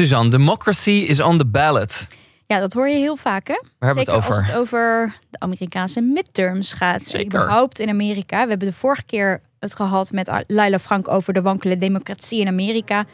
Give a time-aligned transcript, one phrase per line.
[0.00, 2.06] Suzanne, democracy is on the ballot.
[2.46, 3.54] Ja, dat hoor je heel vaak, hè?
[3.54, 4.34] Waar hebben we het over?
[4.34, 7.06] als het over de Amerikaanse midterms gaat.
[7.06, 7.26] Zeker.
[7.26, 8.42] Überhaupt in Amerika.
[8.42, 12.46] We hebben de vorige keer het gehad met Laila Frank over de wankele democratie in
[12.46, 13.04] Amerika.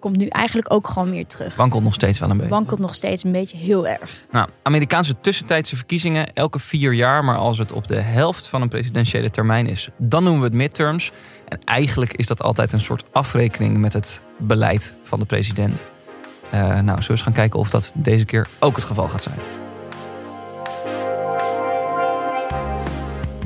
[0.00, 1.56] Komt nu eigenlijk ook gewoon weer terug.
[1.56, 2.52] Wankelt nog steeds wel een beetje.
[2.52, 4.24] Wankelt nog steeds een beetje heel erg.
[4.30, 7.24] Nou, Amerikaanse tussentijdse verkiezingen elke vier jaar.
[7.24, 10.56] Maar als het op de helft van een presidentiële termijn is, dan noemen we het
[10.56, 11.12] midterms.
[11.48, 15.90] En eigenlijk is dat altijd een soort afrekening met het beleid van de president.
[16.52, 19.22] Eh, nou, zullen we eens gaan kijken of dat deze keer ook het geval gaat
[19.22, 19.38] zijn.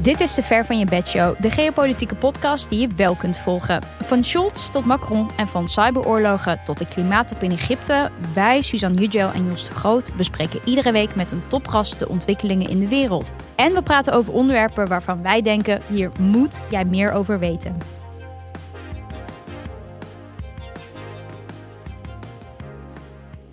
[0.01, 3.39] Dit is de Ver van je bed show, de geopolitieke podcast die je wel kunt
[3.39, 3.83] volgen.
[4.01, 8.11] Van Scholz tot Macron en van cyberoorlogen tot de klimaattop in Egypte.
[8.35, 12.69] Wij, Suzanne Hugel en Jos de Groot, bespreken iedere week met een topgast de ontwikkelingen
[12.69, 13.33] in de wereld.
[13.57, 17.77] En we praten over onderwerpen waarvan wij denken, hier moet jij meer over weten.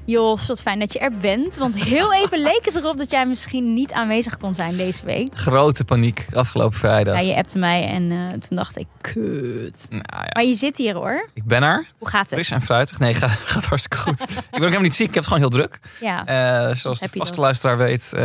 [0.06, 1.58] Jos, wat fijn dat je er bent.
[1.58, 5.38] Want heel even leek het erop dat jij misschien niet aanwezig kon zijn deze week.
[5.38, 7.14] Grote paniek afgelopen vrijdag.
[7.16, 9.88] Ja, je appte mij en eh, toen dacht ik, kut.
[9.90, 11.30] Nou ja, Maar je zit hier hoor.
[11.34, 11.86] ik ben er.
[11.98, 12.58] Hoe gaat Fris het?
[12.60, 13.00] en fruitig.
[13.00, 14.22] Nee, gaat, gaat hartstikke goed.
[14.22, 15.08] ik ben ook helemaal niet ziek.
[15.08, 15.80] Ik heb het gewoon heel druk.
[16.00, 16.26] Ja,
[16.70, 18.22] Eh, zoals de vaste luisteraar weet, eh,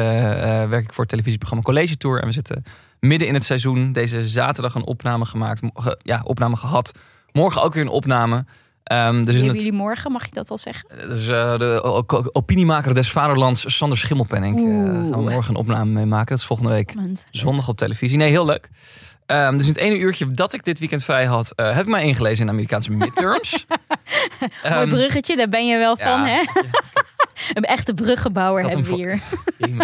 [0.69, 2.21] werk ik voor het televisieprogramma College Tour.
[2.21, 2.65] En we zitten
[3.01, 3.93] midden in het seizoen.
[3.93, 5.61] Deze zaterdag een opname gemaakt.
[5.75, 6.93] ge- ja, opname gehad.
[7.33, 8.45] Morgen ook weer een opname.
[8.89, 10.89] Ehm dus hebben jullie morgen, mag je dat al zeggen?
[10.97, 14.57] het is eh, de opiniemaker des vaderlands, Sander Schimmelpenning.
[14.57, 15.11] Eh Oeh.
[15.11, 16.27] gaan we morgen een opname mee maken.
[16.27, 16.95] Dat is volgende week
[17.31, 18.19] zondag op televisie.
[18.19, 18.69] Nee, heel leuk.
[19.27, 21.89] Ehm, dus in het ene uurtje dat ik dit weekend vrij had, eh, heb ik
[21.91, 23.67] mij ingelezen in Amerikaanse midterms.
[24.41, 26.41] Mooi Ehm, bruggetje, daar ben je wel ja, van, hè?
[27.55, 29.21] Een echte bruggenbouwer hebben we hier.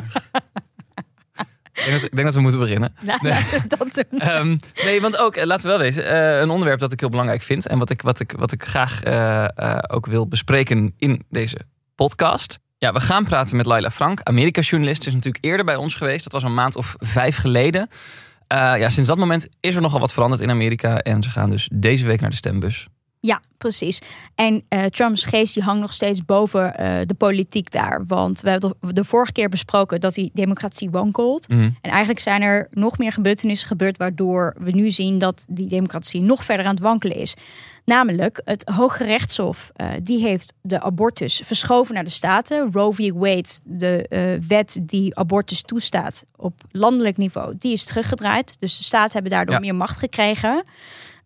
[1.74, 2.94] ik, denk dat, ik denk dat we moeten beginnen.
[3.00, 3.32] Nou, Nee.
[3.32, 4.20] laten we dat doen.
[4.30, 7.08] Ehm, nee, want ook, eh, laten we wel wezen, eh, een onderwerp dat ik heel
[7.08, 7.66] belangrijk vind.
[7.66, 11.58] En wat ik, wat ik, wat ik graag eh, ook wil bespreken in deze
[11.94, 12.58] podcast.
[12.78, 15.02] Ja, we gaan praten met Laila Frank, Amerika-journalist.
[15.02, 16.22] Ze is natuurlijk eerder bij ons geweest.
[16.24, 17.88] Dat was een maand of vijf geleden.
[18.48, 20.98] Ja, sinds dat moment is er nogal wat veranderd in Amerika.
[20.98, 22.88] En ze gaan dus deze week naar de stembus.
[23.24, 24.00] Ja, precies.
[24.34, 28.04] En eh, Trumps geest die hangt nog steeds boven eh, de politiek daar.
[28.06, 31.48] Want we hebben de, vorige keer besproken dat die democratie wankelt.
[31.48, 31.60] Mhm.
[31.60, 33.96] En eigenlijk zijn er nog meer gebeurtenissen gebeurd...
[33.96, 37.34] waardoor we nu zien dat die democratie nog verder aan het wankelen is.
[37.84, 42.72] Namelijk, het Hoge Rechtshof eh, die heeft de abortus verschoven naar de staten.
[42.72, 43.12] Roe v.
[43.12, 47.54] Wade, de wet die abortus toestaat op landelijk niveau...
[47.58, 48.60] die is teruggedraaid.
[48.60, 49.60] Dus de staten hebben daardoor Ja.
[49.60, 50.64] meer macht gekregen.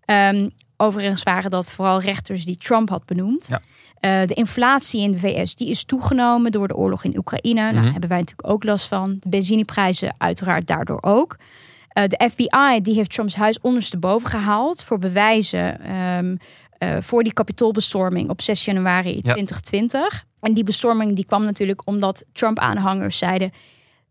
[0.05, 0.49] Ehm,
[0.81, 3.47] overigens waren dat vooral rechters die Trump had benoemd.
[3.49, 3.61] Ja.
[4.01, 7.61] Eh, de inflatie in de VS die is toegenomen door de oorlog in Oekraïne.
[7.61, 7.83] Nou, Mhm.
[7.83, 9.17] daar hebben wij natuurlijk ook last van.
[9.21, 11.37] De benzineprijzen uiteraard daardoor ook.
[11.89, 16.37] Eh, de FBI die heeft Trumps huis ondersteboven gehaald voor bewijzen ehm,
[16.79, 20.25] eh, voor die kapitoolbestorming op 6 januari 2020.
[20.41, 23.53] En die bestorming die kwam natuurlijk omdat Trump-aanhangers zeiden: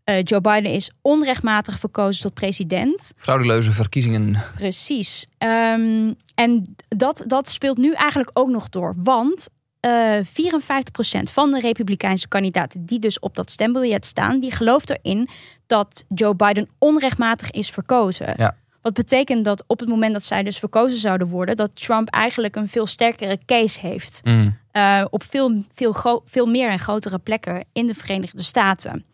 [0.08, 3.12] eh, Joe Biden is onrechtmatig verkozen tot president.
[3.16, 4.42] Frauduleuze verkiezingen.
[4.54, 5.26] Precies.
[5.38, 8.94] Ehm, en dat, dat speelt nu eigenlijk ook nog door.
[8.96, 9.48] Want
[9.80, 15.28] eh 54% van de Republikeinse kandidaten die dus op dat stembiljet staan, die gelooft erin
[15.66, 18.34] dat Joe Biden onrechtmatig is verkozen.
[18.36, 18.56] Ja.
[18.82, 22.56] Wat betekent dat op het moment dat zij dus verkozen zouden worden, dat Trump eigenlijk
[22.56, 24.20] een veel sterkere case heeft.
[24.24, 24.58] Mm.
[24.72, 29.04] Eh, op veel, veel, veel meer en grotere plekken in de Verenigde Staten.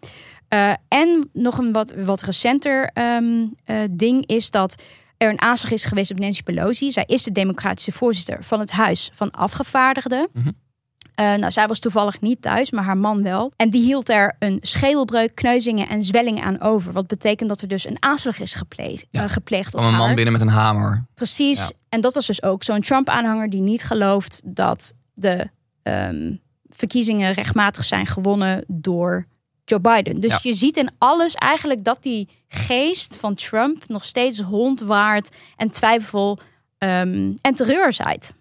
[0.55, 4.83] Eh, en nog een wat, wat recenter ehm, eh, ding is dat
[5.17, 6.91] er een aanslag is geweest op Nancy Pelosi.
[6.91, 10.29] Zij is de democratische voorzitter van het Huis van Afgevaardigden.
[10.33, 10.51] Mhm.
[11.15, 13.53] Eh, nou, zij was toevallig niet thuis, maar haar man wel.
[13.57, 16.93] En die hield er een schedelbreuk, kneuzingen en zwellingen aan over.
[16.93, 19.29] Wat betekent dat er dus een aanslag is gepleegd, Ja.
[19.29, 21.05] gepleegd op een man binnen met een hamer.
[21.15, 21.59] Precies.
[21.59, 21.71] Ja.
[21.89, 25.51] En dat was dus ook zo'n Trump-aanhanger die niet gelooft dat de
[25.83, 26.37] ehm,
[26.69, 29.27] verkiezingen rechtmatig zijn gewonnen door
[29.65, 30.21] Joe Biden.
[30.21, 30.39] Dus Ja.
[30.43, 36.39] je ziet in alles eigenlijk dat die geest van Trump nog steeds rondwaart en twijfel
[36.79, 38.35] ehm, en terreur zaait.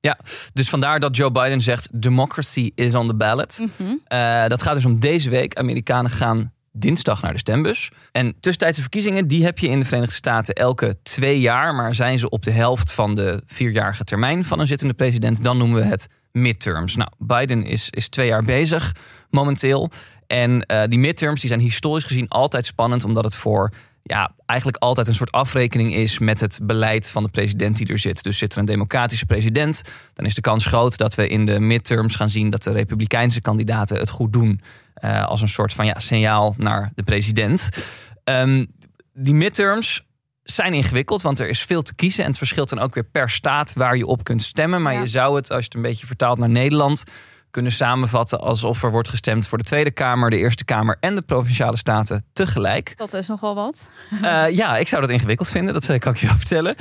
[0.00, 0.18] Ja,
[0.52, 3.58] dus vandaar dat Joe Biden zegt: democracy is on the ballot.
[3.76, 3.94] Mhm.
[4.04, 5.54] Eh, dat gaat dus om deze week.
[5.54, 7.90] Amerikanen gaan dinsdag naar de stembus.
[8.12, 11.74] En tussentijdse verkiezingen, die heb je in de Verenigde Staten elke twee jaar.
[11.74, 15.56] Maar zijn ze op de helft van de vierjarige termijn van een zittende president, dan
[15.58, 16.96] noemen we het midterms.
[16.96, 18.92] Nou, Biden is, is twee jaar bezig
[19.30, 19.90] momenteel.
[20.26, 24.82] En eh, die midterms die zijn historisch gezien altijd spannend, omdat het voor ja, eigenlijk
[24.82, 28.22] altijd een soort afrekening is met het beleid van de president die er zit.
[28.22, 29.82] Dus zit er een democratische president,
[30.14, 33.40] dan is de kans groot dat we in de midterms gaan zien dat de republikeinse
[33.40, 34.60] kandidaten het goed doen.
[34.94, 37.68] eh, als een soort van ja, signaal naar de president.
[38.24, 38.64] Ehm,
[39.12, 40.04] die midterms
[40.42, 42.22] zijn ingewikkeld, want er is veel te kiezen.
[42.24, 44.82] En het verschilt dan ook weer per staat waar je op kunt stemmen.
[44.82, 45.00] Maar Ja.
[45.00, 47.04] je zou het, als je het een beetje vertaalt naar Nederland,
[47.56, 51.22] kunnen samenvatten alsof er wordt gestemd voor de Tweede Kamer, de Eerste Kamer en de
[51.22, 52.92] provinciale staten tegelijk.
[52.96, 53.90] Dat is nogal wat.
[54.12, 56.74] Uh, ja, ik zou dat ingewikkeld vinden, dat kan ik je wel vertellen.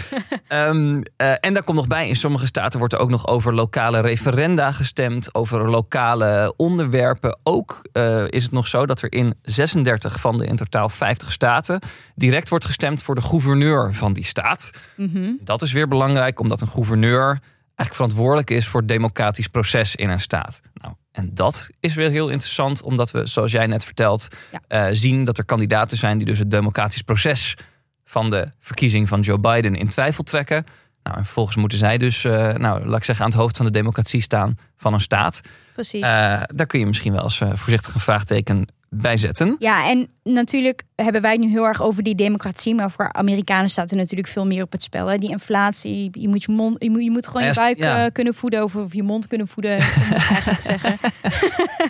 [0.50, 3.54] um, uh, en daar komt nog bij, in sommige staten wordt er ook nog over
[3.54, 7.40] lokale referenda gestemd, over lokale onderwerpen.
[7.44, 11.32] Ook uh, is het nog zo dat er in 36 van de in totaal 50
[11.32, 11.80] staten
[12.16, 14.72] direct wordt gestemd voor de gouverneur van die staat.
[14.96, 15.38] Mm -hmm.
[15.44, 17.40] Dat is weer belangrijk, omdat een gouverneur
[17.76, 20.62] eigenlijk verantwoordelijk is voor het democratisch proces in een staat.
[20.74, 24.90] Nou, en dat is weer heel interessant, omdat we, zoals jij net vertelt, ja.
[24.90, 27.56] uh, zien dat er kandidaten zijn die dus het democratisch proces
[28.04, 30.66] van de verkiezing van Joe Biden in twijfel trekken.
[31.04, 33.66] Nou, en vervolgens moeten zij dus, uh, nou, laat ik zeggen, aan het hoofd van
[33.66, 35.42] de democratie staan van een staat.
[35.74, 36.02] Precies.
[36.02, 36.08] Uh,
[36.48, 38.68] daar kun je misschien wel eens voorzichtig een vraagteken
[39.02, 39.56] bijzetten.
[39.60, 43.70] Ja, en natuurlijk hebben wij het nu heel erg over die democratie, maar voor Amerikanen
[43.70, 45.08] staat er natuurlijk veel meer op het spel.
[45.08, 45.18] Hè?
[45.18, 48.10] Die inflatie, je moet je mond, je moet, je moet gewoon je buik ja.
[48.10, 50.98] kunnen voeden of, of je mond kunnen voeden, eigenlijk zeggen.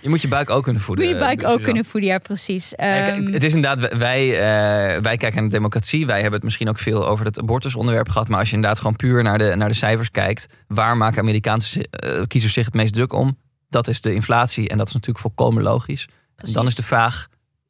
[0.01, 1.05] Je moet je buik ook kunnen voeden.
[1.05, 2.73] Moet je buik ook kunnen voeden, ja, precies.
[2.75, 6.05] Kijk, Um, het is inderdaad, wij, uh, wij kijken naar de democratie.
[6.05, 8.27] Wij hebben het misschien ook veel over het abortusonderwerp gehad.
[8.27, 11.87] Maar als je inderdaad gewoon puur naar de, naar de cijfers kijkt, waar maken Amerikaanse
[12.05, 13.37] uh, kiezers zich het meest druk om?
[13.69, 14.69] Dat is de inflatie.
[14.69, 16.07] En dat is natuurlijk volkomen logisch.
[16.35, 17.27] En dan is de vraag,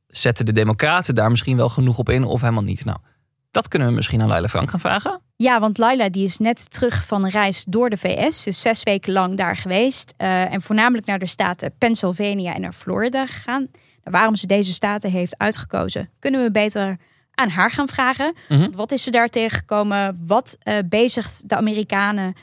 [0.08, 2.86] zetten de democraten daar misschien wel genoeg op in of helemaal niet?
[2.86, 2.98] Nou,
[3.52, 5.22] dat kunnen we misschien aan Laila Frank gaan vragen.
[5.36, 8.44] Ja, want Laila die is net terug van een reis door de VS.
[8.44, 10.14] Dus zes weken lang daar geweest.
[10.18, 13.62] Uh, en voornamelijk naar de staten Pennsylvania en naar Florida gegaan.
[13.62, 16.98] Nou, waarom ze deze staten heeft uitgekozen, kunnen we beter
[17.34, 18.36] aan haar gaan vragen.
[18.50, 18.72] Mm -hmm.
[18.76, 20.24] Wat is ze daar tegengekomen?
[20.26, 22.36] Wat uh, bezigt de Amerikanen?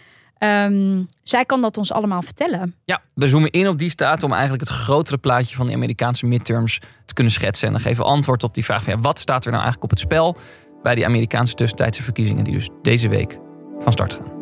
[0.44, 2.74] Um, zij kan dat ons allemaal vertellen.
[2.84, 6.26] Ja, we zoomen in op die staat om eigenlijk het grotere plaatje van de Amerikaanse
[6.26, 7.66] midterms te kunnen schetsen.
[7.66, 9.92] En dan geven we antwoord op die vraag van ja, wat staat er nou eigenlijk
[9.92, 10.36] op het spel
[10.82, 13.38] bij die Amerikaanse tussentijdse verkiezingen die dus deze week
[13.78, 14.40] van start gaan.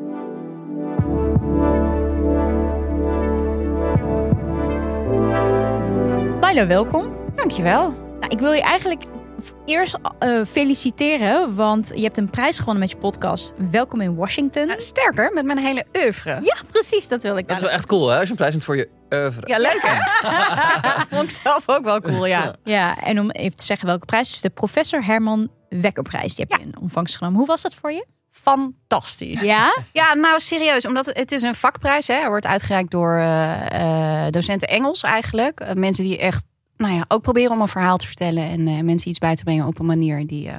[6.41, 7.17] Laila, welkom.
[7.35, 7.91] Dankjewel.
[7.91, 9.03] Nou, ik wil je eigenlijk
[9.65, 13.55] eerst uh, feliciteren, want je hebt een prijs gewonnen met je podcast.
[13.71, 14.73] Welkom in Washington.
[14.77, 16.31] Sterker, met mijn hele oeuvre.
[16.31, 17.49] Ja, precies, dat wil ik.
[17.49, 18.15] Dat is wel echt cool, hè?
[18.19, 19.49] Als je een prijs voor je oeuvre.
[19.49, 19.97] Ja, leuk hè?
[21.17, 22.55] Vond ik zelf ook wel cool, ja.
[22.65, 26.35] Ja, en om even te zeggen welke prijs is de Professor Herman Wekkerprijs.
[26.35, 26.73] Die heb je ja.
[26.73, 27.39] in ontvangst genomen.
[27.39, 28.07] Hoe was dat voor je?
[28.31, 29.41] Fantastisch.
[29.41, 29.77] Ja?
[29.93, 30.87] Ja, nou serieus.
[30.87, 32.07] Omdat het, het is een vakprijs.
[32.07, 32.15] Hè.
[32.15, 35.61] Er wordt uitgereikt door uh, uh, docenten Engels eigenlijk.
[35.61, 36.45] Uh, mensen die echt
[36.81, 39.45] nou ja, ook proberen om een verhaal te vertellen en uh, mensen iets bij te
[39.45, 40.47] brengen op een manier die.
[40.47, 40.59] Uh,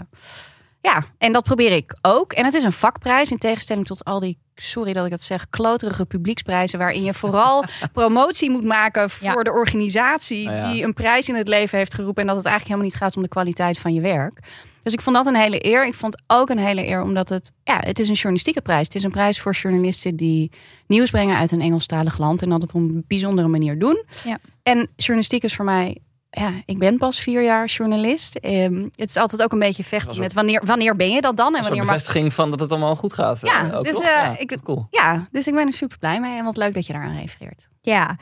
[0.82, 2.34] ja, en dat probeer ik ook.
[2.34, 5.50] En het is een vakprijs in tegenstelling tot al die, sorry dat ik dat zeg,
[5.50, 6.80] kloterige publieksprijzen.
[6.80, 7.64] Waarin je vooral
[7.94, 9.44] promotie moet maken voor ja.
[9.44, 10.72] de organisatie oh ja.
[10.72, 12.22] die een prijs in het leven heeft geroepen.
[12.22, 14.40] En dat het eigenlijk helemaal niet gaat om de kwaliteit van je werk.
[14.84, 15.86] Dus ik vond dat een hele eer.
[15.86, 18.84] Ik vond ook een hele eer omdat het, ja, het is een journalistieke prijs.
[18.84, 20.52] Het is een prijs voor journalisten die
[20.88, 22.42] nieuws brengen uit een Engelstalig land.
[22.42, 24.04] En dat op een bijzondere manier doen.
[24.24, 24.40] Ja.
[24.64, 25.98] En journalistiek is voor mij
[26.32, 28.40] ja, ik ben pas vier jaar journalist.
[28.42, 31.56] Um, het is altijd ook een beetje vechten met wanneer, wanneer ben je dat dan?
[31.56, 32.34] En wanneer bevestiging mag...
[32.34, 33.42] van dat het allemaal goed gaat.
[33.42, 34.88] Ja, uh, ook, dus, uh, ja, ik, cool.
[34.90, 36.38] ja, dus ik ben er super blij mee.
[36.38, 37.68] En wat leuk dat je daaraan refereert.
[37.82, 38.18] Ja,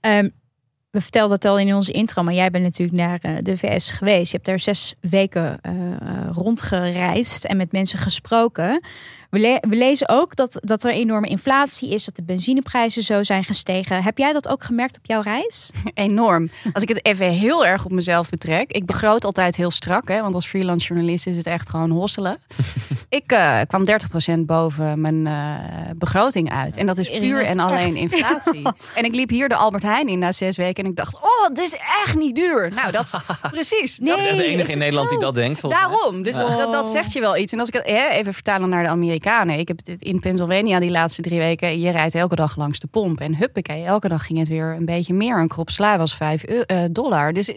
[0.00, 0.18] ja.
[0.18, 0.32] Um,
[0.90, 3.90] we vertelden het al in onze intro, maar jij bent natuurlijk naar uh, de VS
[3.90, 4.30] geweest.
[4.30, 5.60] Je hebt daar zes weken
[6.32, 8.84] rondgereisd en met mensen gesproken.
[9.30, 13.22] We, le we, lezen ook dat, dat er enorme inflatie is, dat de benzineprijzen zo
[13.22, 14.02] zijn gestegen.
[14.02, 15.70] Heb jij dat ook gemerkt op jouw reis?
[15.94, 16.50] Enorm.
[16.72, 18.72] Als ik het even heel erg op mezelf betrek.
[18.72, 22.38] Ik begroot altijd heel strak, hè, want als freelance journalist is het echt gewoon hosselen.
[23.08, 23.86] ik uh, kwam
[24.36, 25.58] 30% boven mijn uh,
[25.96, 26.76] begroting uit.
[26.76, 28.62] En dat is puur en alleen inflatie.
[28.94, 31.48] en ik liep hier de Albert Heijn in na zes weken en ik dacht, oh,
[31.48, 32.72] dit is echt niet duur.
[32.74, 33.14] Nou, dat is
[33.50, 33.98] precies.
[33.98, 35.16] Nee, dat is de enige in Nederland zo?
[35.16, 35.70] die dat denkt.
[35.70, 36.22] Daarom.
[36.22, 36.58] Dus oh.
[36.58, 37.52] dat, dat zegt je wel iets.
[37.52, 38.88] En als ik het hè, even vertalen naar de
[39.24, 41.80] Ik heb in Pennsylvania die laatste drie weken.
[41.80, 43.20] Je rijdt elke dag langs de pomp.
[43.20, 45.38] En huppakee, elke dag ging het weer een beetje meer.
[45.38, 47.32] Een krop sla was 5 uh, dollar.
[47.32, 47.52] Dus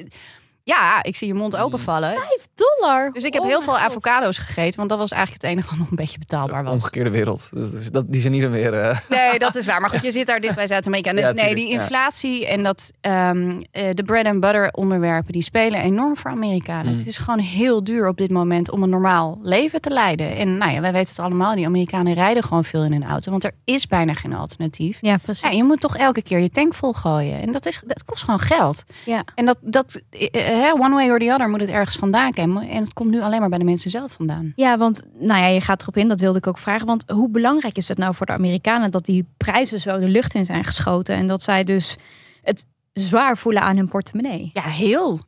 [0.68, 2.14] ja, ik zie je mond openvallen.
[2.14, 3.12] 5 dollar?
[3.12, 3.82] Dus ik heb oh heel veel God.
[3.82, 4.78] avocado's gegeten.
[4.78, 6.74] Want dat was eigenlijk het enige wat nog een beetje betaalbaar was.
[6.74, 7.50] Omgekeerde wereld.
[7.54, 8.74] Dat, dat, die zijn niet meer...
[8.74, 8.98] Uh...
[9.10, 9.82] Nee, dat is waar.
[9.82, 11.14] Maar goed, je zit daar dicht bij Zuid-Amerika.
[11.14, 12.48] Dus ja, nee, die inflatie ja.
[12.48, 15.32] en dat um, de bread and butter onderwerpen...
[15.32, 16.92] die spelen enorm voor Amerikanen.
[16.92, 16.98] Mm.
[16.98, 20.36] Het is gewoon heel duur op dit moment om een normaal leven te leiden.
[20.36, 21.56] En nou ja, wij weten het allemaal.
[21.56, 23.32] Die Amerikanen rijden gewoon veel in een auto.
[23.32, 24.98] Want er is bijna geen alternatief.
[25.02, 25.50] Ja, precies.
[25.50, 27.42] Ja, je moet toch elke keer je tank vol gooien.
[27.42, 28.84] En dat, is, dat kost gewoon geld.
[29.06, 29.24] Ja.
[29.36, 29.58] En dat...
[29.62, 32.70] dat uh, one way or the other moet het ergens vandaan komen.
[32.70, 34.52] En het komt nu alleen maar bij de mensen zelf vandaan.
[34.56, 36.86] Ja, want nou ja, je gaat erop in, dat wilde ik ook vragen.
[36.88, 40.34] Want hoe belangrijk is het nou voor de Amerikanen dat die prijzen zo de lucht
[40.34, 41.16] in zijn geschoten?
[41.16, 41.96] En dat zij dus
[42.42, 44.50] het zwaar voelen aan hun portemonnee.
[44.54, 45.20] Ja, heel.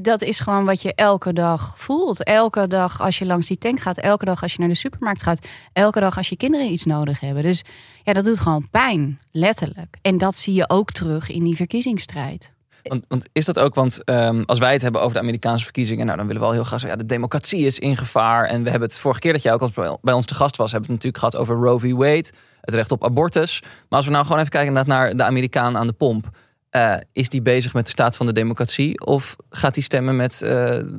[0.00, 2.24] Dat- is gewoon wat je elke dag voelt.
[2.24, 3.98] Elke dag als je langs die tank gaat.
[3.98, 5.46] Elke dag als je naar de supermarkt gaat.
[5.72, 7.42] Elke dag als je kinderen iets nodig hebben.
[7.42, 7.62] Dus
[8.04, 9.20] ja, dat doet gewoon pijn.
[9.32, 9.96] Letterlijk.
[10.02, 12.52] En dat zie je ook terug in die verkiezingsstrijd.
[12.82, 16.04] Want, want is dat ook, want ehm, als wij het hebben over de Amerikaanse verkiezingen,
[16.06, 18.44] nou dan willen we al heel graag zeggen, ja, de democratie is in gevaar.
[18.46, 20.72] En we hebben het vorige keer dat jij ook als bij ons te gast was,
[20.72, 21.92] hebben we het natuurlijk gehad over Roe v.
[21.92, 23.60] Wade, het recht op abortus.
[23.62, 26.28] Maar als we nou gewoon even kijken naar de Amerikaan aan de pomp.
[26.70, 29.00] eh, is die bezig met de staat van de democratie?
[29.06, 30.50] Of gaat hij stemmen met eh,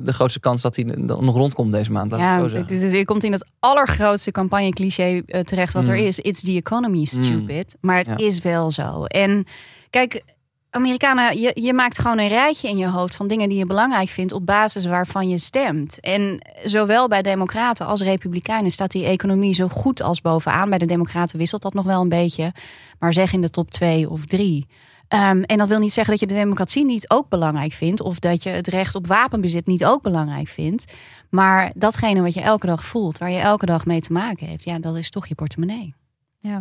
[0.04, 2.10] de grootste kans dat hij nog rondkomt deze maand?
[2.12, 2.20] Laat
[2.50, 6.04] ik het Ja, je komt in het allergrootste campagne-cliché eh, terecht wat er Mm.
[6.06, 6.18] is.
[6.18, 7.76] It's the economy, stupid.
[7.80, 8.16] Maar het Ja.
[8.16, 9.04] is wel zo.
[9.04, 9.44] En
[9.90, 10.22] kijk,
[10.74, 14.08] Amerikanen, je, je maakt gewoon een rijtje in je hoofd van dingen die je belangrijk
[14.08, 16.00] vindt op basis waarvan je stemt.
[16.00, 20.68] En zowel bij Democraten als Republikeinen staat die economie zo goed als bovenaan.
[20.68, 22.52] Bij de Democraten wisselt dat nog wel een beetje,
[22.98, 24.66] maar zeg in de top twee of drie.
[25.08, 28.00] Ehm, en dat wil niet zeggen dat je de democratie niet ook belangrijk vindt.
[28.00, 30.92] Of dat je het recht op wapenbezit niet ook belangrijk vindt.
[31.30, 34.64] Maar datgene wat je elke dag voelt, waar je elke dag mee te maken heeft,
[34.64, 35.94] ja, dat is toch je portemonnee.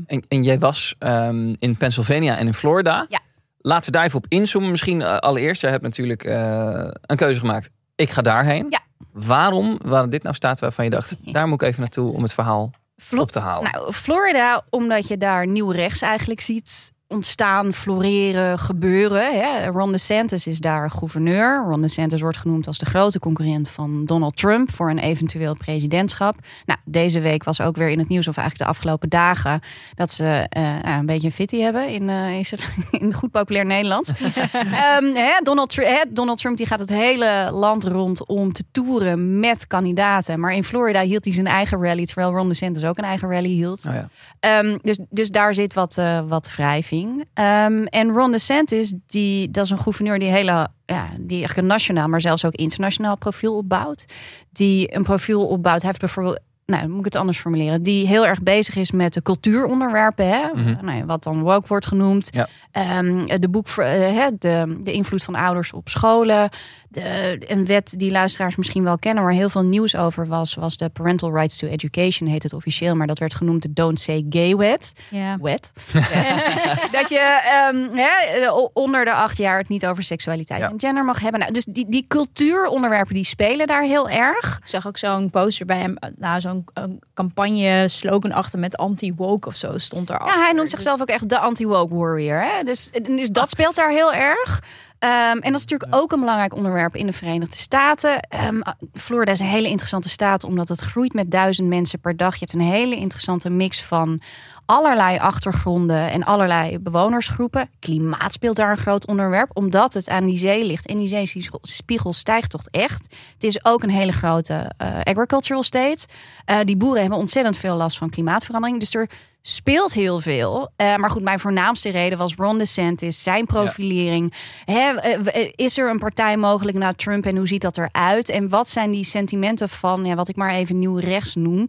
[0.05, 3.05] En, en jij was ehm, in Pennsylvania en in Florida.
[3.09, 3.19] Ja.
[3.61, 4.71] Laten we daar even op inzoomen.
[4.71, 7.69] Misschien eh, allereerst, jij hebt natuurlijk eh, een keuze gemaakt.
[7.95, 8.67] Ik ga daarheen.
[8.69, 8.79] Ja.
[9.11, 12.33] Waarom waren dit nou staten waarvan je dacht, daar moet ik even naartoe om het
[12.33, 12.71] verhaal
[13.17, 13.71] op te halen?
[13.71, 19.41] Nou, Florida, omdat je daar nieuw rechts eigenlijk ziet ontstaan, floreren, gebeuren.
[19.41, 19.65] Hè.
[19.65, 21.63] Ron DeSantis is daar gouverneur.
[21.67, 26.35] Ron DeSantis wordt genoemd als de grote concurrent van Donald Trump voor een eventueel presidentschap.
[26.65, 29.59] Nou, deze week was ook weer in het nieuws, of eigenlijk de afgelopen dagen,
[29.95, 32.69] dat ze eh, nou, een beetje een fitty hebben in, eh, is het,
[33.01, 34.09] in goed populair Nederlands.
[34.51, 39.39] Ehm, hè, Donald, hè, Donald Trump die gaat het hele land rond om te toeren
[39.39, 40.39] met kandidaten.
[40.39, 43.49] Maar in Florida hield hij zijn eigen rally, terwijl Ron DeSantis ook een eigen rally
[43.49, 43.85] hield.
[43.87, 44.07] Oh ja.
[44.39, 47.00] Ehm, dus, dus daar zit wat, eh, wat wrijving.
[47.33, 51.65] Ehm, en Ron DeSantis, die, dat is een gouverneur die, hele, ja, die eigenlijk een
[51.65, 54.05] nationaal, maar zelfs ook internationaal profiel opbouwt.
[54.51, 55.81] Die een profiel opbouwt.
[55.81, 59.13] Hij heeft bijvoorbeeld, nou, moet ik het anders formuleren, die heel erg bezig is met
[59.13, 60.27] de cultuuronderwerpen.
[60.27, 60.47] Hè?
[60.53, 60.85] Mhm.
[60.85, 62.29] nou, ja, wat dan woke wordt genoemd.
[62.31, 62.47] Ja.
[62.71, 66.49] Ehm, de boek voor eh, hè, de, de invloed van ouders op scholen.
[66.91, 70.77] De, een wet die luisteraars misschien wel kennen, waar heel veel nieuws over was, was
[70.77, 74.25] de Parental Rights to Education, heet het officieel, maar dat werd genoemd de Don't Say
[74.29, 74.93] Gay Wet.
[75.09, 75.37] Ja.
[75.41, 75.71] Wet.
[76.97, 80.69] dat je ehm, onder de acht jaar het niet over seksualiteit Ja.
[80.69, 81.39] en gender mag hebben.
[81.39, 84.57] Nou, dus die, die cultuuronderwerpen die spelen daar heel erg.
[84.61, 86.65] Ik zag ook zo'n poster bij hem, nou zo'n
[87.13, 90.21] campagne slogan achter met anti-woke of zo stond er.
[90.25, 92.41] Ja, hij noemt zichzelf ook echt de anti-woke warrior.
[92.41, 92.63] Hè?
[92.63, 94.61] Dus, dus dat speelt daar heel erg.
[95.01, 98.19] Ehm, en dat is natuurlijk ook een belangrijk onderwerp in de Verenigde Staten.
[98.19, 98.59] Ehm,
[98.93, 102.33] Florida is een hele interessante staat omdat het groeit met duizend mensen per dag.
[102.33, 104.21] Je hebt een hele interessante mix van
[104.65, 107.69] allerlei achtergronden en allerlei bewonersgroepen.
[107.79, 110.87] Klimaat speelt daar een groot onderwerp, omdat het aan die zee ligt.
[110.87, 113.15] En die zeespiegel stijgt toch echt.
[113.33, 116.07] Het is ook een hele grote eh, agricultural state.
[116.45, 118.79] Eh, die boeren hebben ontzettend veel last van klimaatverandering.
[118.79, 119.09] Dus er
[119.41, 120.69] speelt heel veel.
[120.75, 124.33] Eh, maar goed, mijn voornaamste reden was Ron DeSantis, zijn profilering.
[124.65, 128.29] Hè, eh, eh, is er een partij mogelijk na Trump en hoe ziet dat eruit?
[128.29, 131.67] En wat zijn die sentimenten van ja, wat ik maar even nieuw rechts noem?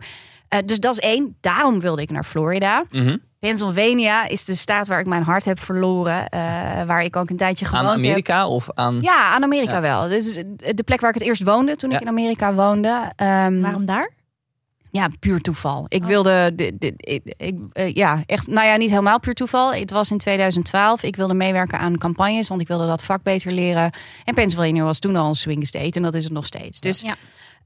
[0.49, 1.37] Eh, dus dat is één.
[1.41, 2.85] Daarom wilde ik naar Florida.
[2.91, 3.17] Mhm.
[3.39, 6.29] Pennsylvania is de staat waar ik mijn hart heb verloren.
[6.29, 6.41] eh,
[6.87, 8.05] waar ik ook een tijdje Aan gewoond heb.
[8.05, 8.99] Amerika of aan...
[9.01, 9.81] Ja, aan Amerika Ja.
[9.81, 10.09] wel.
[10.09, 11.97] Dus de plek waar ik het eerst woonde toen Ja.
[11.97, 13.13] ik in Amerika woonde.
[13.17, 14.11] Ehm, Waarom daar?
[14.95, 15.85] Ja, puur toeval.
[15.89, 16.09] Ik Oh.
[16.09, 19.75] wilde, de, de, ik, ik, eh, ja, echt, nou ja, niet helemaal puur toeval.
[19.75, 21.03] Het was in 2012.
[21.03, 23.91] Ik wilde meewerken aan campagnes, want ik wilde dat vak beter leren.
[24.25, 26.81] En Pennsylvania was toen al een swing state en dat is het nog steeds.
[26.81, 27.15] Dus, Ja.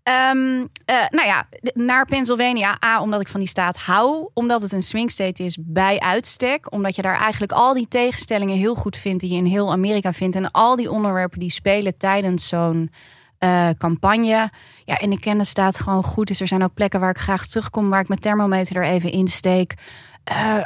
[0.02, 2.78] ehm, eh, nou ja, naar Pennsylvania.
[2.85, 4.28] A, omdat ik van die staat hou.
[4.35, 6.73] Omdat het een swing state is bij uitstek.
[6.73, 10.12] Omdat je daar eigenlijk al die tegenstellingen heel goed vindt die je in heel Amerika
[10.12, 10.37] vindt.
[10.37, 12.90] En al die onderwerpen die spelen tijdens zo'n
[13.38, 14.50] eh, campagne.
[14.84, 16.28] Ja, en de staat gewoon goed.
[16.28, 19.10] Dus er zijn ook plekken waar ik graag terugkom, waar ik mijn thermometer er even
[19.10, 19.74] in steek.
[20.24, 20.58] Eh,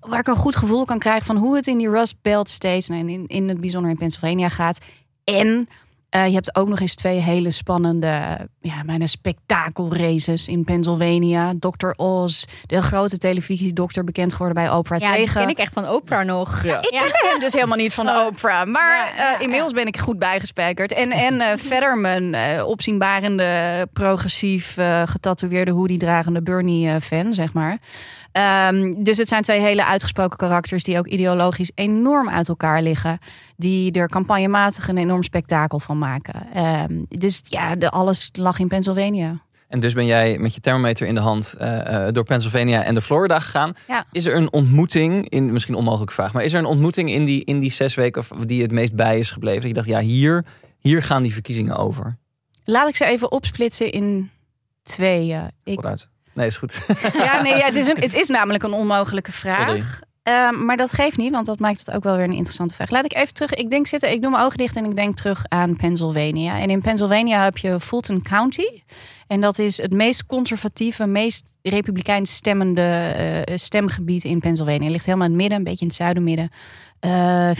[0.00, 2.88] waar ik een goed gevoel kan krijgen van hoe het in die Rust Belt States,
[2.88, 4.78] en in, in het bijzonder in Pennsylvania gaat.
[5.24, 5.68] En
[6.16, 11.52] eh, je hebt ook nog eens twee hele spannende, ja, bijna spektakelraces in Pennsylvania.
[11.58, 11.90] Dr.
[11.96, 15.40] Oz, de grote televisiedokter, bekend geworden bij Oprah Ja, die tegen.
[15.40, 16.62] ken ik echt van Oprah nog.
[16.62, 16.78] Ja.
[16.78, 18.66] Ik ken hem dus helemaal niet van Oprah.
[18.66, 20.92] Maar Ja, ja, eh, inmiddels ben ik goed bijgespijkerd.
[20.92, 27.78] En, en eh, verder mijn eh, opzienbarende, progressief, eh getatoeëerde hoodie-dragende Bernie-fan, zeg maar.
[28.32, 30.82] Ehm, dus het zijn twee hele uitgesproken karakters...
[30.82, 33.18] die ook ideologisch enorm uit elkaar liggen.
[33.56, 36.52] Die er campagnematig een enorm spektakel van maken.
[36.54, 39.40] Ehm, dus ja, de, alles lag in Pennsylvania.
[39.68, 43.02] En dus ben jij met je thermometer in de hand uh, door Pennsylvania en de
[43.02, 43.72] Florida gegaan.
[43.88, 44.04] Ja.
[44.12, 47.24] Is er een ontmoeting, in, misschien een onmogelijke vraag, maar is er een ontmoeting in
[47.24, 49.60] die, in die zes weken of die het meest bij is gebleven?
[49.60, 50.44] Dat je dacht, ja, hier,
[50.78, 52.16] hier gaan die verkiezingen over.
[52.64, 54.30] Laat ik ze even opsplitsen in
[54.82, 55.36] twee.
[55.64, 55.74] ik...
[55.74, 56.08] Vooruit.
[56.32, 56.86] Nee, is goed.
[57.12, 60.00] Ja, nee, ja, het, is een, het is namelijk een onmogelijke vraag.
[60.28, 62.90] Uh, maar dat geeft niet, want dat maakt het ook wel weer een interessante vraag.
[62.90, 63.54] Laat ik even terug.
[63.54, 66.58] Ik denk zitten, ik doe mijn ogen dicht en ik denk terug aan Pennsylvania.
[66.58, 68.82] En in Pennsylvania heb je Fulton County.
[69.26, 73.14] En dat is het meest conservatieve, meest republikeins stemmende
[73.48, 74.82] uh, stemgebied in Pennsylvania.
[74.82, 76.50] Het ligt helemaal in het midden, een beetje in het zuidenmidden.
[77.00, 77.50] Uh,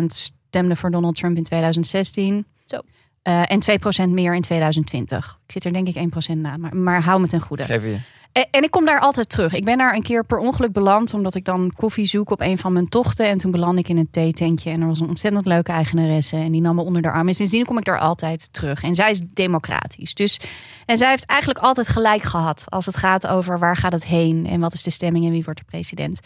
[0.00, 2.46] 84,5% stemde voor Donald Trump in 2016.
[2.64, 2.80] Zo.
[3.28, 3.60] Uh, en
[4.08, 5.38] 2% meer in 2020.
[5.46, 7.64] Ik zit er denk ik 1% na, maar, maar hou me ten goede.
[7.64, 7.98] Geef je.
[8.32, 9.54] En, en ik kom daar altijd terug.
[9.54, 12.58] Ik ben daar een keer per ongeluk beland, omdat ik dan koffie zoek op een
[12.58, 13.26] van mijn tochten.
[13.26, 16.36] En toen beland ik in een theetentje en er was een ontzettend leuke eigenaresse.
[16.36, 17.28] En die nam me onder de arm.
[17.28, 18.82] En sindsdien kom ik daar altijd terug.
[18.82, 20.14] En zij is democratisch.
[20.14, 20.40] Dus,
[20.86, 24.46] en zij heeft eigenlijk altijd gelijk gehad als het gaat over waar gaat het heen
[24.46, 26.20] en wat is de stemming en wie wordt de president.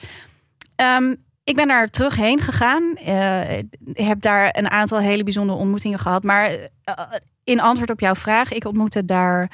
[0.76, 2.96] Um, ik ben daar terug heen gegaan.
[3.06, 3.40] Uh,
[3.92, 6.22] heb daar een aantal hele bijzondere ontmoetingen gehad.
[6.22, 6.58] Maar uh,
[7.44, 9.50] in antwoord op jouw vraag, ik ontmoette daar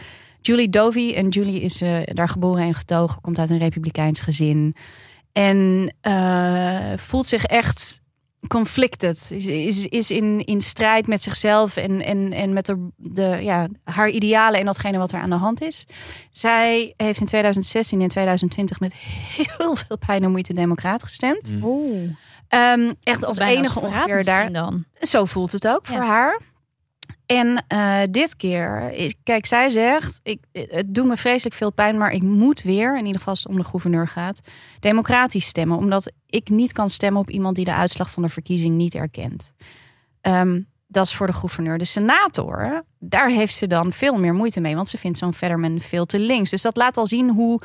[0.48, 1.14] Julie Dovey.
[1.14, 4.76] En Julie is uh, daar geboren en getogen, komt uit een republikeins gezin.
[5.32, 5.92] En
[6.96, 8.00] voelt zich echt
[8.46, 9.30] conflicted.
[9.30, 13.68] Is, is, is in, in strijd met zichzelf en, en, en met de, de, ja,
[13.84, 15.86] haar idealen en datgene wat er aan de hand is.
[16.30, 21.52] Zij heeft in 2016 en 2020 met heel veel pijn en moeite democraat gestemd.
[21.52, 21.64] Mm.
[21.64, 22.10] Oeh.
[22.48, 24.52] Um, echt als enige ongeveer daar.
[24.52, 24.84] Dan.
[25.00, 25.92] Zo voelt het ook Ja.
[25.94, 26.40] voor haar.
[27.28, 32.12] En uh, dit keer, kijk, zij zegt: ik, Het doet me vreselijk veel pijn, maar
[32.12, 34.40] ik moet weer, in ieder geval als het om de gouverneur gaat,
[34.80, 35.76] democratisch stemmen.
[35.76, 39.52] Omdat ik niet kan stemmen op iemand die de uitslag van de verkiezing niet erkent.
[40.20, 41.78] Ehm, dat is voor de gouverneur.
[41.78, 45.80] De senator, daar heeft ze dan veel meer moeite mee, want ze vindt zo'n Fetterman
[45.80, 46.50] veel te links.
[46.50, 47.60] Dus dat laat al zien hoe,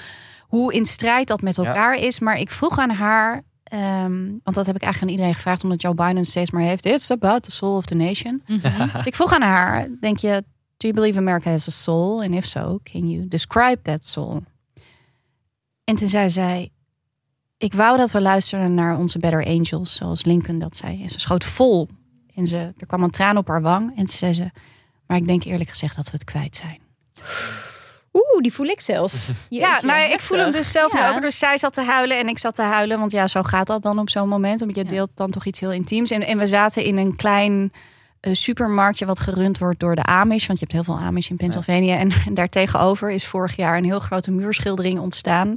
[0.48, 2.20] hoe in strijd dat met elkaar is.
[2.20, 3.44] Maar ik vroeg aan haar.
[3.74, 6.86] Ehm, want dat heb ik eigenlijk aan iedereen gevraagd, omdat Joe Biden steeds maar heeft.
[6.86, 8.44] It's about the soul of the nation.
[8.94, 10.44] Dus ik vroeg aan haar: Denk je,
[10.78, 12.22] do you believe America has a soul?
[12.22, 14.44] And if so, can you describe that soul?
[15.84, 16.70] En toen zei zij:
[17.58, 21.04] Ik wou dat we luisterden naar onze Better Angels, zoals Lincoln dat zei.
[21.04, 21.88] En ze schoot vol.
[22.36, 23.90] En ze, er kwam een traan op haar wang.
[23.90, 24.52] En toen zei ze:
[25.08, 26.80] Maar ik denk eerlijk gezegd dat we het kwijt zijn.
[28.14, 29.32] Oeh, die voel ik zelfs.
[29.50, 31.16] Ja, nou, ik voel hem dus zelf nu Ja.
[31.16, 31.22] ook.
[31.22, 33.00] Dus zij zat te huilen en ik zat te huilen.
[33.00, 34.60] Want ja, zo gaat dat dan op zo'n moment.
[34.60, 34.90] Want je Ja.
[34.90, 36.12] deelt dan toch iets heel intiems.
[36.12, 37.72] En, en we zaten in een klein
[38.20, 40.48] eh, supermarktje wat gerund wordt door de Amish.
[40.48, 41.98] Want je hebt heel veel Amish in Pennsylvania.
[41.98, 45.56] En, en daar tegenover is vorig jaar een heel grote muurschildering ontstaan.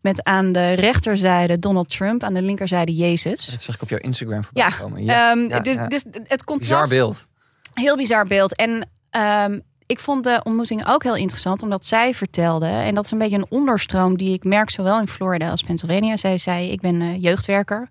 [0.00, 3.46] Met aan de rechterzijde Donald Trump, aan de linkerzijde Jezus.
[3.46, 4.98] Dat zag ik op jouw Instagram voorbij Ja, komen.
[4.98, 5.86] Ehm, Ja, dus, ja.
[5.86, 7.26] dus het contrast Bizar beeld.
[7.74, 8.56] Heel bizar beeld.
[8.56, 13.10] En ehm, ik vond de ontmoeting ook heel interessant, omdat zij vertelde, en dat is
[13.10, 16.16] een beetje een onderstroom die ik merk zowel in Florida als Pennsylvania.
[16.16, 17.88] Zij zei: Ik ben eh, jeugdwerker.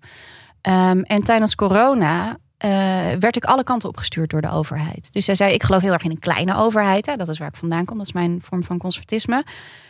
[0.60, 2.36] Ehm, en tijdens corona.
[2.58, 2.70] eh,
[3.18, 5.12] werd ik alle kanten opgestuurd door de overheid.
[5.12, 7.06] Dus zij zei: Ik geloof heel erg in een kleine overheid.
[7.06, 7.16] Hè.
[7.16, 7.96] Dat is waar ik vandaan kom.
[7.98, 9.44] Dat is mijn vorm van conservatisme.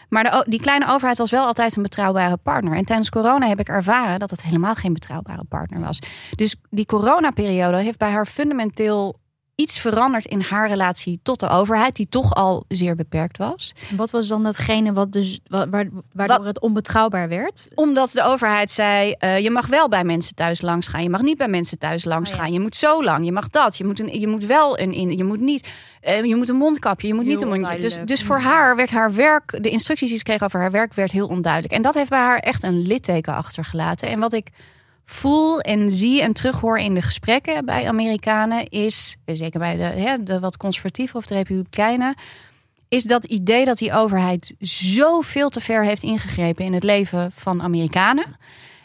[0.08, 2.74] Maar de, die kleine overheid was wel altijd een betrouwbare partner.
[2.76, 5.98] En tijdens corona heb ik ervaren dat het helemaal geen betrouwbare partner was.
[6.34, 9.18] Dus die coronaperiode heeft bij haar fundamenteel
[9.60, 13.74] iets veranderd in haar relatie tot de overheid, die toch al zeer beperkt was.
[13.96, 17.68] Wat was dan datgene wat dus, wa- waar, waardoor Wat- het onbetrouwbaar werd?
[17.74, 21.22] Omdat de overheid zei: eh, je mag wel bij mensen thuis langs gaan, je mag
[21.22, 22.42] niet bij mensen thuis langs Oh ja.
[22.42, 22.52] gaan.
[22.52, 25.16] Je moet zo lang, je mag dat, je moet, een, je moet wel een in,
[25.16, 25.68] je moet niet,
[26.00, 27.78] eh, je moet een mondkapje, je moet niet een mondje.
[27.78, 30.94] Dus, dus voor haar werd haar werk, de instructies die ze kreeg over haar werk,
[30.94, 31.72] werd heel onduidelijk.
[31.72, 34.08] En dat heeft bij haar echt een litteken achtergelaten.
[34.08, 34.48] En wat ik
[35.10, 40.22] voel en zie en terughoor in de gesprekken bij Amerikanen is, zeker bij de, hè,
[40.22, 42.14] de wat conservatieve of de republikeinen,
[42.88, 47.32] is dat idee dat die overheid zo veel te ver heeft ingegrepen in het leven
[47.32, 48.24] van Amerikanen.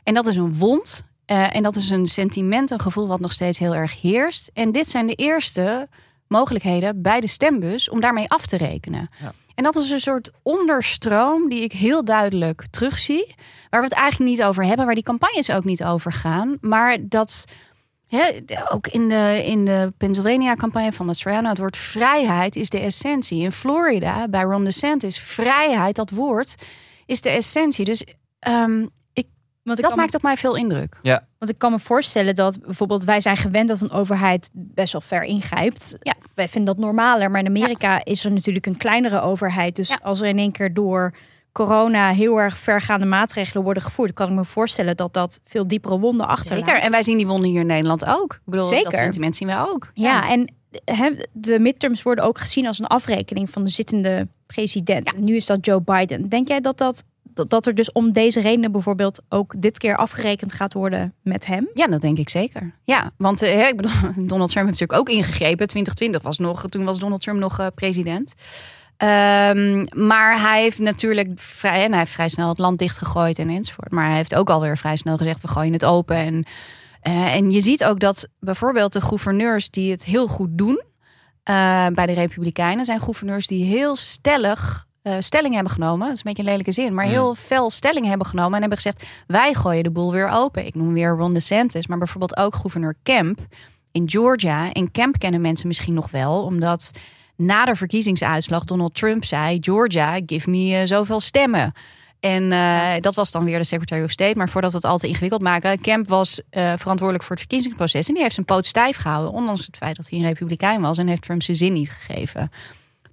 [0.04, 1.04] En dat is een wond.
[1.26, 4.52] eh, en dat is een sentiment, een gevoel wat nog steeds heel erg heerst.
[4.54, 5.88] En dit zijn de eerste
[6.28, 9.10] mogelijkheden bij de stembus om daarmee af te rekenen.
[9.22, 9.34] Ja.
[9.56, 13.36] En dat is een soort onderstroom die ik heel duidelijk terugzie.
[13.70, 16.58] Waar we het eigenlijk niet over hebben, waar die campagnes ook niet over gaan.
[16.62, 17.46] Maar dat
[18.08, 18.32] hè,
[18.70, 23.44] ook in de, in de Pennsylvania-campagne van Mastriano, het woord vrijheid is de essentie.
[23.44, 26.56] In Florida, bij Ron DeSantis, vrijheid, dat woord,
[27.06, 27.86] is de essentie.
[27.86, 28.04] Dus
[28.40, 28.86] ehm,
[29.64, 31.00] Want ik, dat maakt op mij veel indruk.
[31.02, 34.92] me, want ik kan me voorstellen dat bijvoorbeeld wij zijn gewend dat een overheid best
[34.92, 35.98] wel ver ingrijpt.
[36.02, 36.14] Ja.
[36.36, 39.76] Wij vinden dat normaler, maar in Amerika is er natuurlijk een kleinere overheid.
[39.76, 40.00] Dus Ja.
[40.02, 41.14] als er in één keer door
[41.52, 46.00] corona heel erg vergaande maatregelen worden gevoerd, kan ik me voorstellen dat dat veel diepere
[46.00, 46.66] wonden achterlaat.
[46.68, 46.82] Zeker.
[46.82, 48.34] En wij zien die wonden hier in Nederland ook.
[48.34, 48.84] Ik bedoel, Zeker.
[48.84, 49.92] dat sentiment zien wij ook.
[49.94, 50.54] Ja, en
[50.86, 55.18] hè, de midterms worden ook gezien als een afrekening van de zittende president.
[55.18, 56.30] Nu is dat Joe Biden.
[56.30, 60.54] Denk jij dat, dat, dat, er dus om deze redenen bijvoorbeeld ook dit keer afgerekend
[60.54, 61.70] gaat worden met hem?
[61.74, 62.74] Ja, dat denk ik zeker.
[62.84, 63.92] Ja, want eh, ik bedoel,
[64.28, 65.68] Donald Trump heeft natuurlijk ook ingegrepen.
[65.68, 68.34] 2020 was nog, toen was Donald Trump nog eh, president.
[68.98, 73.50] Ehm, maar hij heeft natuurlijk vrij, en hij heeft vrij snel het land dichtgegooid en
[73.50, 73.92] enzovoort.
[73.92, 76.16] Maar hij heeft ook alweer vrij snel gezegd: we gooien het open.
[76.16, 76.46] En,
[77.02, 80.82] eh, en je ziet ook dat bijvoorbeeld de gouverneurs die het heel goed doen
[81.94, 86.08] bij de Republikeinen zijn gouverneurs die heel stellig eh, stelling hebben genomen.
[86.08, 88.78] Dat is een beetje een lelijke zin, maar heel fel stelling hebben genomen en hebben
[88.78, 90.66] gezegd: wij gooien de boel weer open.
[90.66, 93.40] Ik noem weer Ron DeSantis, maar bijvoorbeeld ook gouverneur Kemp
[93.92, 94.72] in Georgia.
[94.72, 96.92] En Kemp kennen mensen misschien nog wel, omdat
[97.36, 101.74] na de verkiezingsuitslag Donald Trump zei: Georgia, give me uh, zoveel stemmen.
[102.20, 104.38] En uh, dat was dan weer de Secretary of State.
[104.38, 105.82] Maar voordat we het al te ingewikkeld maken.
[105.82, 108.08] Kemp was uh, verantwoordelijk voor het verkiezingsproces.
[108.08, 109.32] En die heeft zijn poot stijf gehouden.
[109.32, 110.98] Ondanks het feit dat hij een republikein was.
[110.98, 112.52] En heeft Trump zijn zin niet gegeven.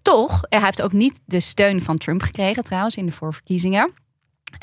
[0.03, 3.93] Toch, hij heeft ook niet de steun van Trump gekregen trouwens in de voorverkiezingen.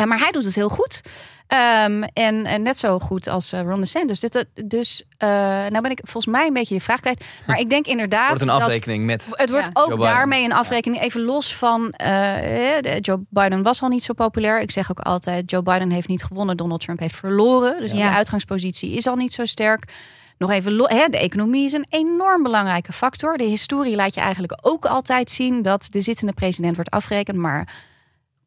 [0.02, 1.02] Uh, maar hij doet het heel goed.
[1.48, 4.20] Um, en, en, net zo goed als uh, Ron DeSantis.
[4.20, 7.26] Dus, dus uh, nou ben ik volgens mij een beetje je vraag kwijt.
[7.46, 8.30] Maar ik denk inderdaad.
[8.30, 9.32] Het wordt een afrekening met.
[9.32, 9.82] Het wordt ja.
[9.84, 11.02] ook daarmee een afrekening.
[11.02, 11.94] Even los van.
[13.00, 14.62] Joe Biden was al niet zo populair.
[14.62, 16.58] Ik zeg ook altijd: Joe Biden heeft niet gewonnen.
[16.58, 17.82] Donald Trump heeft verloren.
[17.82, 18.10] Dus ja.
[18.10, 19.94] de uitgangspositie is al niet zo sterk.
[20.38, 23.38] Nog even, hè, de economie is een enorm belangrijke factor.
[23.38, 27.38] De historie laat je eigenlijk ook altijd zien dat de zittende president wordt afgerekend.
[27.38, 27.74] Maar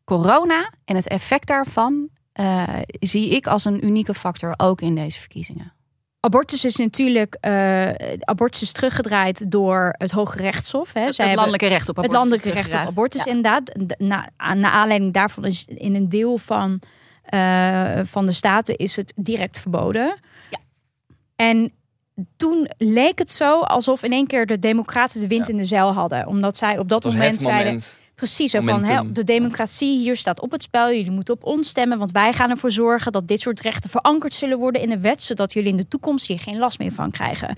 [0.05, 2.09] corona en het effect daarvan
[2.40, 2.68] uh,
[3.00, 5.72] zie ik als een unieke factor ook in deze verkiezingen.
[6.20, 10.92] Abortus is natuurlijk uh, abortus is teruggedraaid door het Hoge Rechtshof.
[10.92, 11.00] Hè.
[11.00, 12.18] Het, het landelijke recht op abortus.
[12.18, 13.31] Het landelijke recht op abortus, ja.
[13.31, 13.72] inderdaad.
[13.98, 16.81] Na, na aanleiding daarvan is in een deel van,
[17.35, 20.18] uh, van de staten is het direct verboden.
[20.50, 20.59] Ja.
[21.37, 21.72] En
[22.37, 25.53] toen leek het zo alsof in één keer de Democraten de wind ja.
[25.53, 26.27] in de zeil hadden.
[26.27, 27.83] Omdat zij op dat, dat moment, moment zeiden.
[28.15, 30.87] Precies, zo van hè, de democratie hier staat op het spel.
[30.87, 34.35] Jullie moeten op ons stemmen, want wij gaan ervoor zorgen dat dit soort rechten verankerd
[34.35, 37.11] zullen worden in de wet, zodat jullie in de toekomst hier geen last meer van
[37.11, 37.57] krijgen.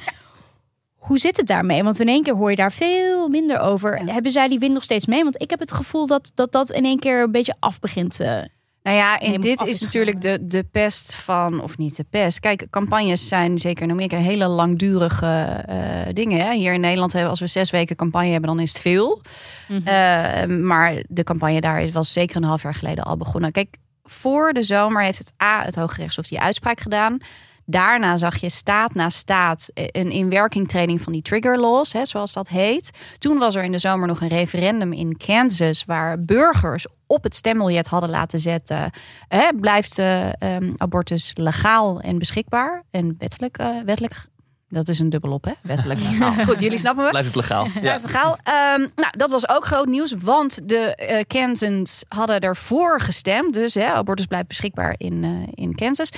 [0.94, 1.82] Hoe zit het daarmee?
[1.82, 4.04] Want in één keer hoor je daar veel minder over.
[4.04, 4.12] Ja.
[4.12, 5.22] Hebben zij die wind nog steeds mee?
[5.22, 8.16] Want ik heb het gevoel dat dat, dat in één keer een beetje af begint
[8.16, 8.48] te.
[8.82, 12.40] Nou ja, en dit is natuurlijk de, de pest van, of niet de pest.
[12.40, 16.44] Kijk, campagnes zijn zeker in Amerika hele langdurige uh, dingen.
[16.44, 16.54] Hè?
[16.54, 19.22] Hier in Nederland hebben als we zes weken campagne hebben, dan is het veel.
[19.68, 19.88] Mm -hmm.
[19.88, 23.52] uh, maar de campagne daar was zeker een half jaar geleden al begonnen.
[23.52, 27.18] Kijk, voor de zomer heeft het A, het Hoge Rechtshof, die uitspraak gedaan.
[27.64, 32.48] Daarna zag je staat na staat een inwerkingtreding van die trigger laws, hè, zoals dat
[32.48, 32.90] heet.
[33.18, 37.34] Toen was er in de zomer nog een referendum in Kansas waar burgers op het
[37.34, 38.90] stembiljet hadden laten zetten.
[39.28, 44.30] Hè, blijft uh, um, abortus legaal en beschikbaar en wettelijk, uh, wettelijk
[44.72, 45.52] dat is een dubbelop, hè?
[45.62, 46.44] Wettelijk legaal.
[46.44, 47.10] Goed, jullie snappen me.
[47.10, 47.64] Blijft het legaal.
[47.74, 47.80] Ja.
[47.80, 48.38] Blijft het legaal.
[48.74, 53.54] Um, nou, dat was ook groot nieuws, want de uh, Kansans hadden ervoor gestemd.
[53.54, 56.10] Dus hè, abortus blijft beschikbaar in, uh, in Kansas.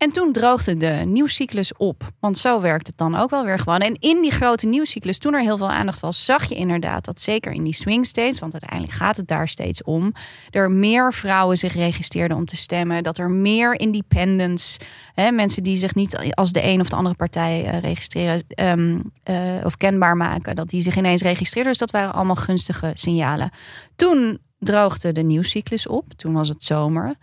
[0.00, 2.12] En toen droogde de nieuwscyclus op.
[2.20, 3.80] Want zo werkt het dan ook wel weer gewoon.
[3.80, 7.20] En in die grote nieuwscyclus, toen er heel veel aandacht was, zag je inderdaad dat
[7.20, 10.12] zeker in die swing states, want uiteindelijk gaat het daar steeds om,
[10.50, 13.02] er meer vrouwen zich registreerden om te stemmen.
[13.02, 14.76] Dat er meer independents,
[15.14, 19.02] hè, mensen die zich niet als de een of de andere partij uh, registreren um,
[19.30, 21.72] uh, of kenbaar maken, dat die zich ineens registreerden.
[21.72, 23.50] Dus dat waren allemaal gunstige signalen.
[23.96, 26.06] Toen droogde de nieuwscyclus op.
[26.16, 27.14] Toen was het zomer.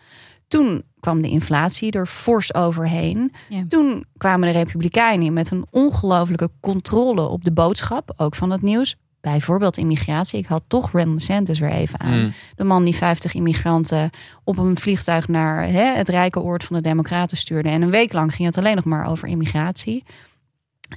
[0.48, 3.32] Toen kwam de inflatie er fors overheen.
[3.50, 3.66] Ja.
[3.68, 8.62] Toen kwamen de Republikeinen in met een ongelofelijke controle op de boodschap, ook van het
[8.62, 8.96] nieuws.
[9.22, 10.40] Bijvoorbeeld immigratie.
[10.40, 12.20] Ik had toch Ron DeSantis weer even aan.
[12.20, 12.34] Mm.
[12.56, 14.10] De man die 50 immigranten
[14.44, 17.70] op een vliegtuig naar hè, het rijke oord van de Democraten stuurde.
[17.70, 20.04] En een week lang ging het alleen nog maar over immigratie.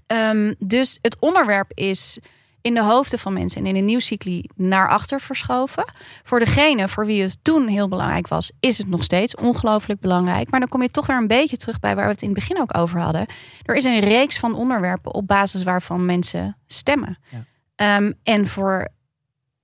[0.06, 2.18] Um, dus het onderwerp is
[2.62, 5.92] in de hoofden van mensen en in de nieuwscycli naar achter verschoven.
[6.22, 10.50] Voor degene voor wie het toen heel belangrijk was, is het nog steeds ongelooflijk belangrijk.
[10.50, 12.38] Maar dan kom je toch weer een beetje terug bij waar we het in het
[12.38, 13.26] begin ook over hadden.
[13.62, 17.18] Er is een reeks van onderwerpen op basis waarvan mensen stemmen.
[17.28, 17.96] Ja.
[17.96, 18.88] Um, en voor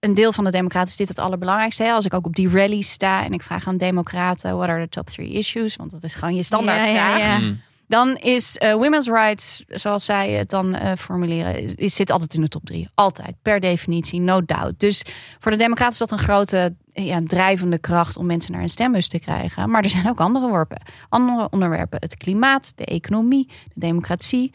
[0.00, 1.92] een deel van de democraten is dit het allerbelangrijkste.
[1.92, 4.56] Als ik ook op die rally sta en ik vraag aan democraten...
[4.56, 5.76] what are the top three issues?
[5.76, 6.94] Want dat is gewoon je standaardvraag.
[6.94, 7.38] Ja, ja, ja.
[7.38, 7.60] Mm.
[7.88, 12.40] Dan is uh, women's rights, zoals zij het dan uh, formuleren, is, zit altijd in
[12.40, 12.88] de top drie.
[12.94, 14.80] Altijd, per definitie, no doubt.
[14.80, 15.02] Dus
[15.38, 19.08] voor de Democraten is dat een grote ja, drijvende kracht om mensen naar een stembus
[19.08, 19.70] te krijgen.
[19.70, 21.98] Maar er zijn ook andere, worpen, andere onderwerpen.
[22.00, 24.50] Het klimaat, de economie, de democratie.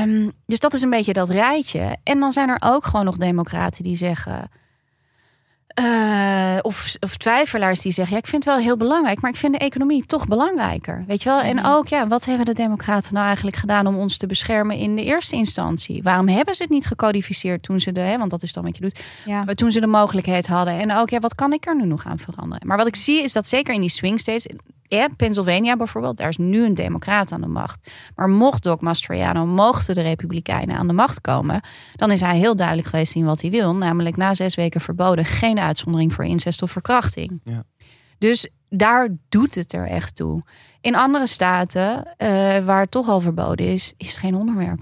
[0.00, 1.96] Um, dus dat is een beetje dat rijtje.
[2.02, 4.50] En dan zijn er ook gewoon nog democraten die zeggen...
[5.80, 9.36] Uh, of, of twijfelaars die zeggen: ja, ik vind het wel heel belangrijk, maar ik
[9.36, 11.04] vind de economie toch belangrijker.
[11.06, 11.40] Weet je wel?
[11.40, 14.96] En ook, ja, wat hebben de Democraten nou eigenlijk gedaan om ons te beschermen in
[14.96, 16.02] de eerste instantie?
[16.02, 18.76] Waarom hebben ze het niet gecodificeerd toen ze de, hè, want dat is dan wat
[18.76, 19.44] je doet, Ja.
[19.44, 20.78] maar toen ze de mogelijkheid hadden?
[20.78, 22.66] En ook, ja, wat kan ik er nu nog aan veranderen?
[22.66, 24.46] Maar wat ik zie is dat zeker in die swing states,
[24.96, 27.90] ja, Pennsylvania bijvoorbeeld, daar is nu een Democraat aan de macht.
[28.14, 31.60] Maar mocht Doc Mastriano, mochten de Republikeinen aan de macht komen,
[31.96, 33.74] dan is hij heel duidelijk geweest in wat hij wil.
[33.74, 37.40] Namelijk na zes weken verboden geen uitzondering voor incest of verkrachting.
[37.44, 37.62] Ja.
[38.18, 40.42] Dus daar doet het er echt toe.
[40.80, 42.28] In andere staten, eh,
[42.64, 44.80] waar het toch al verboden is, is het geen onderwerp.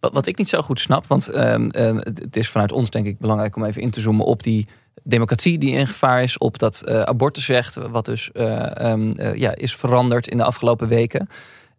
[0.00, 3.06] Wat, wat ik niet zo goed snap, want ehm, ehm, het is vanuit ons denk
[3.06, 4.68] ik belangrijk om even in te zoomen op die
[5.04, 9.54] democratie die in gevaar is, op dat eh, abortusrecht, wat dus eh, ehm, eh, ja,
[9.54, 11.28] is veranderd in de afgelopen weken.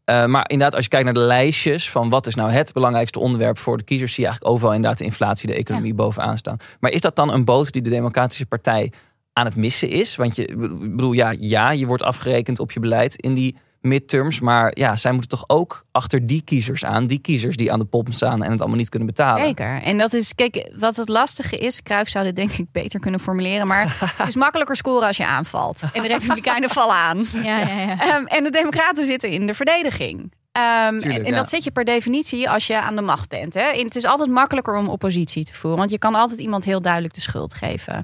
[0.06, 3.58] Maar inderdaad, als je kijkt naar de lijstjes van wat is nou het belangrijkste onderwerp
[3.58, 6.58] voor de kiezers, zie je eigenlijk overal inderdaad de inflatie, de economie bovenaan staan.
[6.80, 8.92] Maar is dat dan een boot die de Democratische Partij
[9.34, 10.16] aan het missen is?
[10.16, 14.72] Want je bedoel, ja, ja, je wordt afgerekend op je beleid in die midterms, maar
[14.74, 18.14] ja, zij moeten toch ook achter die kiezers aan, die kiezers die aan de pomp
[18.14, 19.46] staan en het allemaal niet kunnen betalen.
[19.46, 19.82] Zeker.
[19.82, 23.20] En dat is, kijk, wat het lastige is, Cruijff zou dit denk ik beter kunnen
[23.20, 25.84] formuleren, maar het is makkelijker scoren als je aanvalt.
[25.94, 27.26] En de Republikeinen vallen aan.
[27.34, 28.00] Ja, ja, ja.
[28.00, 30.32] Ehm, en de Democraten zitten in de verdediging.
[30.52, 31.38] Ehm, Tuurlijk, en, en ja.
[31.38, 33.54] dat zit je per definitie als je aan de macht bent.
[33.54, 33.62] Hè?
[33.62, 36.82] En het is altijd makkelijker om oppositie te voeren, want je kan altijd iemand heel
[36.82, 38.04] duidelijk de schuld geven.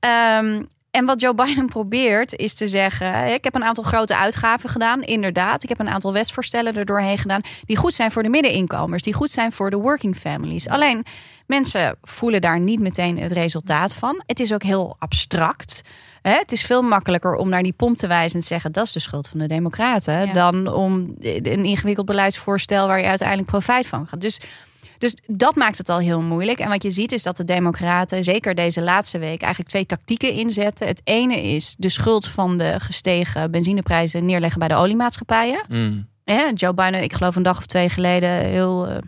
[0.00, 0.62] Ehm,
[0.96, 5.02] en wat Joe Biden probeert is te zeggen: ik heb een aantal grote uitgaven gedaan,
[5.02, 5.62] inderdaad.
[5.62, 9.12] Ik heb een aantal wetsvoorstellen er doorheen gedaan die goed zijn voor de middeninkomers, die
[9.14, 10.68] goed zijn voor de working families.
[10.68, 11.04] Alleen
[11.46, 14.22] mensen voelen daar niet meteen het resultaat van.
[14.26, 15.82] Het is ook heel abstract.
[16.22, 18.92] Het is veel makkelijker om naar die pomp te wijzen en te zeggen dat is
[18.92, 20.32] de schuld van de Democraten, Ja.
[20.32, 24.20] dan om een ingewikkeld beleidsvoorstel waar je uiteindelijk profijt van gaat.
[24.20, 24.40] Dus,
[24.98, 26.58] dus dat maakt het al heel moeilijk.
[26.58, 30.32] En wat je ziet is dat de Democraten, zeker deze laatste week, eigenlijk twee tactieken
[30.32, 30.86] inzetten.
[30.86, 35.64] Het ene is de schuld van de gestegen benzineprijzen neerleggen bij de oliemaatschappijen.
[35.68, 36.08] Mm.
[36.54, 39.00] Joe Biden, ik geloof een dag of twee geleden, heel.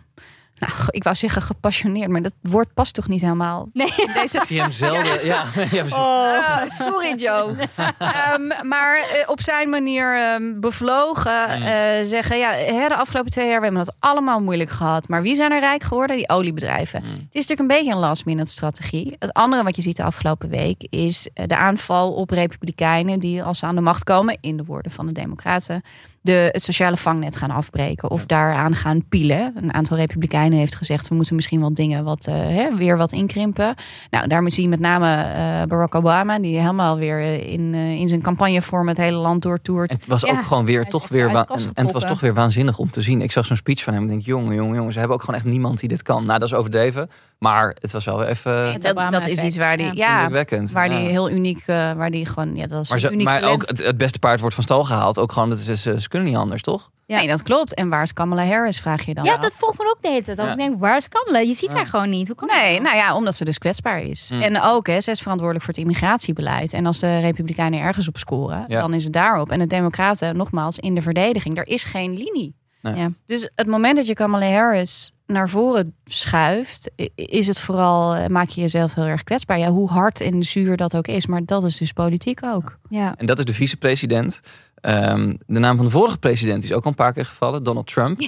[0.59, 3.69] Nou, ik wou zeggen gepassioneerd, maar dat woord past toch niet helemaal.
[3.73, 3.87] Nee.
[4.13, 5.25] Deze Ik zie hem zelden.
[5.25, 5.95] Ja, ja, precies.
[5.95, 7.55] Ah, sorry Joe.
[7.97, 11.65] Ehm, maar eh, op zijn manier ehm, bevlogen Mm.
[11.65, 11.71] eh,
[12.03, 12.37] zeggen...
[12.37, 15.07] ja, hè, de afgelopen twee jaar we hebben het allemaal moeilijk gehad.
[15.07, 16.15] Maar wie zijn er rijk geworden?
[16.15, 17.01] Die oliebedrijven.
[17.03, 17.09] Mm.
[17.09, 19.15] Het is natuurlijk een beetje een last minute strategie.
[19.19, 20.87] Het andere wat je ziet de afgelopen week...
[20.89, 23.19] is eh, de aanval op republikeinen...
[23.19, 25.81] die als ze aan de macht komen, in de woorden van de democraten...
[26.21, 29.53] De, het sociale vangnet gaan afbreken of daaraan gaan pielen.
[29.55, 31.07] Een aantal republikeinen heeft gezegd...
[31.07, 33.75] we moeten misschien wel dingen wat, eh, hè, weer wat inkrimpen.
[34.09, 36.39] Nou, daar zie je met name eh, Barack Obama...
[36.39, 39.93] die helemaal weer eh, in, eh, in zijn campagnevorm het hele land doortoert.
[39.93, 42.33] Het was Ja, ook gewoon weer is toch weer en, en het was toch weer
[42.33, 43.21] waanzinnig om te zien.
[43.21, 45.39] Ik zag zo'n speech van hem en denk jongen, jongen, jongen, ze hebben ook gewoon
[45.39, 46.25] echt niemand die dit kan.
[46.25, 49.77] Nou, dat is overdreven, maar het was wel weer even dat, dat is iets waar
[49.77, 50.29] die, ja.
[50.73, 53.61] waar die heel uniek, eh, waar die gewoon, ja, dat is Maar, uniek maar talent.
[53.61, 55.19] ook het, het beste paard wordt van stal gehaald.
[55.19, 56.89] Ook gewoon, dat ze, ze, kunnen niet anders, toch?
[57.05, 57.17] Ja.
[57.17, 57.73] Nee, dat klopt.
[57.73, 59.41] En waar is Kamala Harris, vraag je dan Ja, af.
[59.41, 60.37] dat vroeg me ook de hele tijd.
[60.37, 60.51] Dat Ja.
[60.51, 61.39] Ik denk, waar is Kamala?
[61.39, 61.75] Je ziet Ja.
[61.77, 62.27] haar gewoon niet.
[62.27, 62.83] Hoe kan dat Nee, nou?
[62.83, 64.29] nou ja, omdat ze dus kwetsbaar is.
[64.29, 64.41] Hmm.
[64.41, 66.73] En ook, hè, ze is verantwoordelijk voor het immigratiebeleid.
[66.73, 68.81] En als de Republikeinen ergens op scoren, Ja.
[68.81, 69.49] dan is het daarop.
[69.49, 71.57] En de Democraten, nogmaals, in de verdediging.
[71.57, 72.55] Er is geen linie.
[72.81, 72.95] Nee.
[72.95, 73.09] Ja.
[73.25, 78.49] Dus het moment dat je Kamala Harris naar voren schuift, is het vooral, eh, maak
[78.49, 79.59] je jezelf heel erg kwetsbaar.
[79.59, 81.25] Ja, hoe hard en zuur dat ook is.
[81.25, 82.77] Maar dat is dus politiek ook.
[82.89, 83.15] Ja.
[83.17, 84.39] En dat is de vicepresident.
[84.81, 87.87] Ehm, de naam van de vorige president is ook al een paar keer gevallen, Donald
[87.87, 88.19] Trump.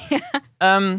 [0.57, 0.97] Ehm,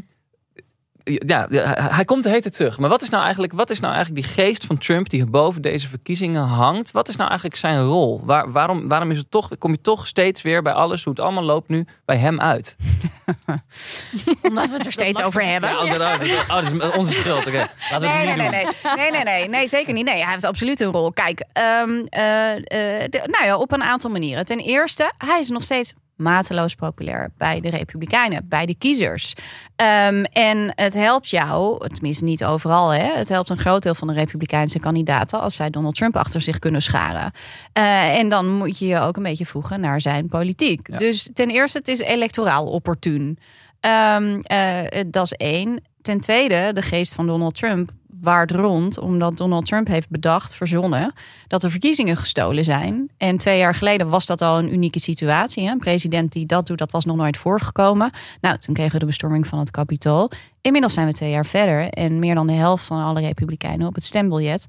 [1.05, 2.79] ja, hij- komt de tijd terug.
[2.79, 5.63] Maar wat is, nou eigenlijk, wat is nou eigenlijk die geest van Trump die boven
[5.63, 6.91] deze verkiezingen hangt?
[6.91, 8.21] Wat is nou eigenlijk zijn rol?
[8.25, 11.23] Waar, waarom, waarom is het toch, kom je toch steeds weer bij alles, hoe het
[11.23, 12.77] allemaal loopt nu, bij hem uit?
[14.43, 15.71] Omdat we het er steeds over hebben.
[15.71, 17.47] Ja, oh, dat, oh, dat is onze schuld.
[17.47, 17.59] Oké,
[17.91, 18.75] laten we Nee, het nee, niet nee, doen.
[18.97, 20.05] nee, nee, nee, nee, nee, zeker niet.
[20.07, 21.13] Nee, hij heeft absoluut een rol.
[21.13, 22.61] Kijk, ehm, eh, eh,
[23.11, 24.45] de- nou ja, op een aantal manieren.
[24.45, 29.35] Ten eerste, hij is nog steeds mateloos populair bij de Republikeinen, bij de kiezers.
[29.77, 34.09] Ehm, en het helpt jou, tenminste niet overal, hè, het helpt een groot deel van
[34.09, 37.33] de Republikeinse kandidaten als zij Donald Trump achter zich kunnen scharen.
[37.73, 40.89] Eh, en dan moet je je ook een beetje voegen naar zijn politiek.
[40.91, 40.97] Ja.
[40.97, 43.39] Dus ten eerste, het is electoraal opportun.
[43.81, 45.83] Ehm, eh, dat is één.
[46.03, 47.91] Ten tweede, de geest van Donald Trump
[48.23, 51.13] waard rond, omdat Donald Trump heeft bedacht, verzonnen,
[51.49, 53.11] dat de verkiezingen gestolen zijn.
[53.17, 55.69] En twee jaar geleden was dat al een unieke situatie.
[55.69, 58.11] Een president die dat doet, dat was nog nooit voorgekomen.
[58.41, 60.31] Nou, toen kregen we de bestorming van het Capitool.
[60.61, 63.95] Inmiddels zijn we twee jaar verder en meer dan de helft van alle Republikeinen op
[63.95, 64.67] het stembiljet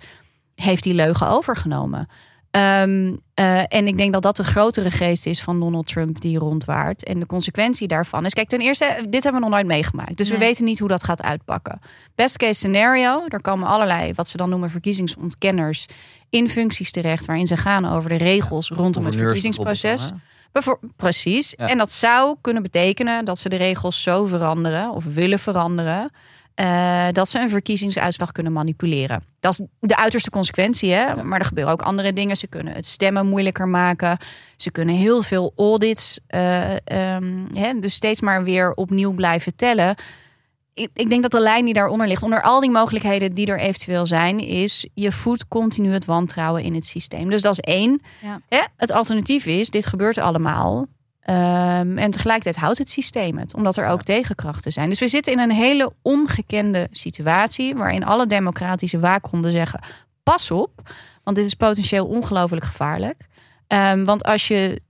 [0.56, 2.08] heeft die leugen overgenomen.
[2.54, 6.38] Ehm, eh, en ik denk dat dat de grotere geest is van Donald Trump die
[6.38, 7.04] rondwaart.
[7.04, 10.18] En de consequentie daarvan is, kijk, ten eerste, dit hebben we nog nooit meegemaakt.
[10.18, 11.80] Dus we weten niet hoe dat gaat uitpakken.
[12.16, 15.86] Best case scenario, er komen allerlei, wat ze dan noemen verkiezingsontkenners,
[16.30, 20.12] in functies terecht waarin ze gaan over de regels rondom het verkiezingsproces.
[20.96, 21.54] precies.
[21.58, 21.68] Ja.
[21.68, 26.12] En dat zou kunnen betekenen dat ze de regels zo veranderen of willen veranderen.
[26.56, 29.24] Eh, dat ze een verkiezingsuitslag kunnen manipuleren.
[29.40, 30.92] Dat is de uiterste consequentie.
[30.92, 31.24] Hè?
[31.24, 32.38] Maar er gebeuren ook andere dingen.
[32.38, 34.18] Ze kunnen het stemmen moeilijker maken.
[34.56, 36.20] Ze kunnen heel veel audits.
[36.28, 39.96] eh, ehm, hè, dus steeds maar weer opnieuw blijven tellen.
[40.74, 43.60] Ik, ik denk dat de lijn die daaronder ligt, onder al die mogelijkheden die er
[43.60, 47.30] eventueel zijn, is je voedt continu het wantrouwen in het systeem.
[47.30, 48.02] Dus dat is één.
[48.22, 48.42] Ja.
[48.50, 48.62] Hè?
[48.78, 50.86] Het alternatief is, dit gebeurt allemaal.
[51.24, 54.90] Ehm, en tegelijkertijd houdt het systeem het, omdat er ook tegenkrachten zijn.
[54.90, 59.84] Dus we zitten in een hele ongekende situatie, waarin alle democratische waakhonden zeggen:
[60.24, 60.92] pas op,
[61.24, 63.28] want dit is potentieel ongelooflijk gevaarlijk.
[63.68, 64.82] Ehm, want als je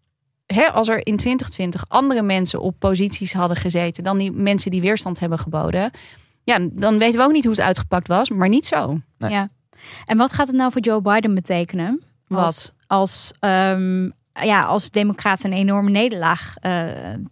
[0.45, 4.81] hè, als er in 2020 andere mensen op posities hadden gezeten dan die mensen die
[4.81, 5.91] weerstand hebben geboden,
[6.43, 8.99] ja, dan weten we ook niet hoe het uitgepakt was, maar niet zo.
[9.17, 9.31] Nee.
[9.31, 9.49] Ja.
[10.05, 12.03] En wat gaat het nou voor Joe Biden betekenen?
[12.27, 12.43] Wat?
[12.43, 16.83] Als, als, ehm, ja, als democraten een enorme nederlaag eh,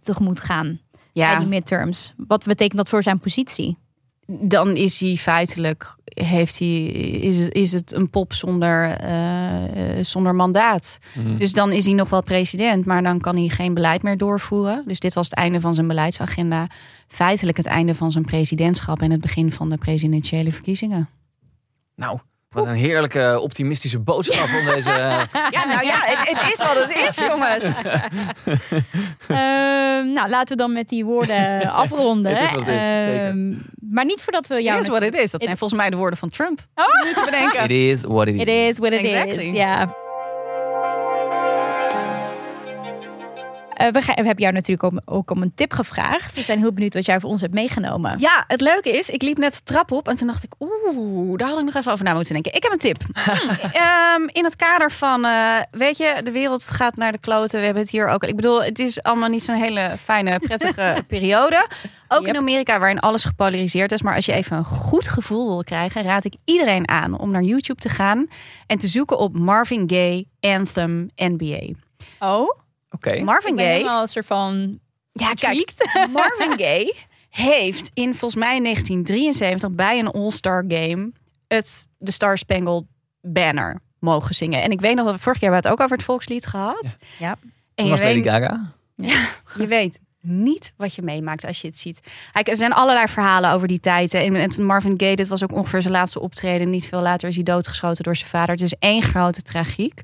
[0.02, 2.12] tegemoet gaan bij Ja, die midterms.
[2.16, 3.78] Wat betekent dat voor zijn positie?
[4.26, 10.04] dan is hij feitelijk heeft hij, is, het, is het een pop zonder, eh, eh,
[10.04, 10.98] zonder mandaat.
[11.14, 11.36] Mhm.
[11.36, 14.82] Dus dan is hij nog wel president, maar dan kan hij geen beleid meer doorvoeren.
[14.86, 16.66] Dus dit was het einde van zijn beleidsagenda.
[17.08, 21.08] Feitelijk het einde van zijn presidentschap en het begin van de presidentiële verkiezingen.
[21.96, 22.18] Nou,
[22.52, 24.90] wat een heerlijke optimistische boodschap om deze...
[25.50, 27.80] Ja, nou ja, het, het is wat het is, jongens.
[29.28, 32.32] Ehm, nou, laten we dan met die woorden afronden.
[32.32, 33.26] Het is wat het is, zeker.
[33.26, 33.52] Ehm,
[33.90, 34.76] maar niet voordat we jou...
[34.78, 35.30] It is what it is.
[35.30, 36.66] Dat zijn volgens mij de woorden van Trump.
[37.04, 37.64] Niet te bedenken.
[37.64, 38.40] It is what it is.
[38.40, 39.44] It is what it Exactly.
[39.44, 39.50] is.
[39.50, 39.80] Ja.
[39.80, 39.88] Eh,
[43.90, 46.34] we, gaan- we hebben jou natuurlijk ook, ook om een tip gevraagd.
[46.34, 48.18] We zijn heel benieuwd wat jij voor ons hebt meegenomen.
[48.18, 51.38] Ja, het leuke is, ik liep net de trap op en toen dacht ik, oeh,
[51.38, 52.54] daar had ik nog even over na moeten denken.
[52.54, 53.02] Ik heb een tip.
[53.72, 57.58] Ehm, in het kader van, eh, weet je, de wereld gaat naar de kloten.
[57.58, 58.24] We hebben het hier ook.
[58.24, 61.66] Ik bedoel, het is allemaal niet zo'n hele fijne, prettige periode.
[62.08, 62.36] Ook in.
[62.36, 64.02] Amerika, waarin alles gepolariseerd is.
[64.02, 67.42] Maar als je even een goed gevoel wil krijgen, raad ik iedereen aan om naar
[67.42, 68.26] YouTube te gaan
[68.66, 71.68] en te zoeken op Marvin Gaye Anthem NBA.
[72.18, 72.58] Oh,
[73.24, 73.70] Marvin Gaye.
[73.70, 74.80] helemaal een soort van...
[75.12, 75.72] Ja, kijk.
[76.12, 76.94] Marvin Gaye
[77.28, 81.12] heeft in volgens mij 1973 bij een All-Star Game
[81.48, 82.84] het de Star Spangled
[83.20, 84.62] Banner mogen zingen.
[84.62, 86.96] En ik weet nog dat we vorig jaar het ook over het volkslied gehad.
[87.18, 87.36] Ja.
[87.74, 88.72] En je was Lady weet, Gaga.
[89.58, 92.00] je weet niet wat je meemaakt als je het ziet.
[92.32, 94.14] Kijk, er zijn allerlei verhalen over die tijd.
[94.14, 96.70] en Marvin Gaye, dit was ook ongeveer zijn laatste optreden.
[96.70, 98.54] Niet veel later is hij doodgeschoten door zijn vader.
[98.54, 100.00] Het is één grote tragiek.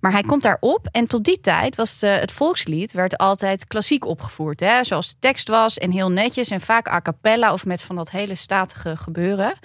[0.00, 4.06] Maar hij komt daarop en tot die tijd was de, het volkslied werd altijd klassiek
[4.06, 4.60] opgevoerd.
[4.60, 4.84] Hè?
[4.84, 8.10] Zoals de tekst was en heel netjes en vaak a cappella of met van dat
[8.10, 9.58] hele statige gebeuren.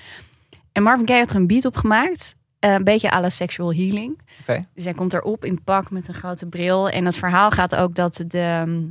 [0.71, 2.35] En Marvin Gaye heeft er een beat op gemaakt.
[2.59, 4.19] eh, een beetje à la sexual healing.
[4.73, 6.89] Dus hij komt erop in pak met een grote bril.
[6.89, 8.89] En het verhaal gaat ook dat de,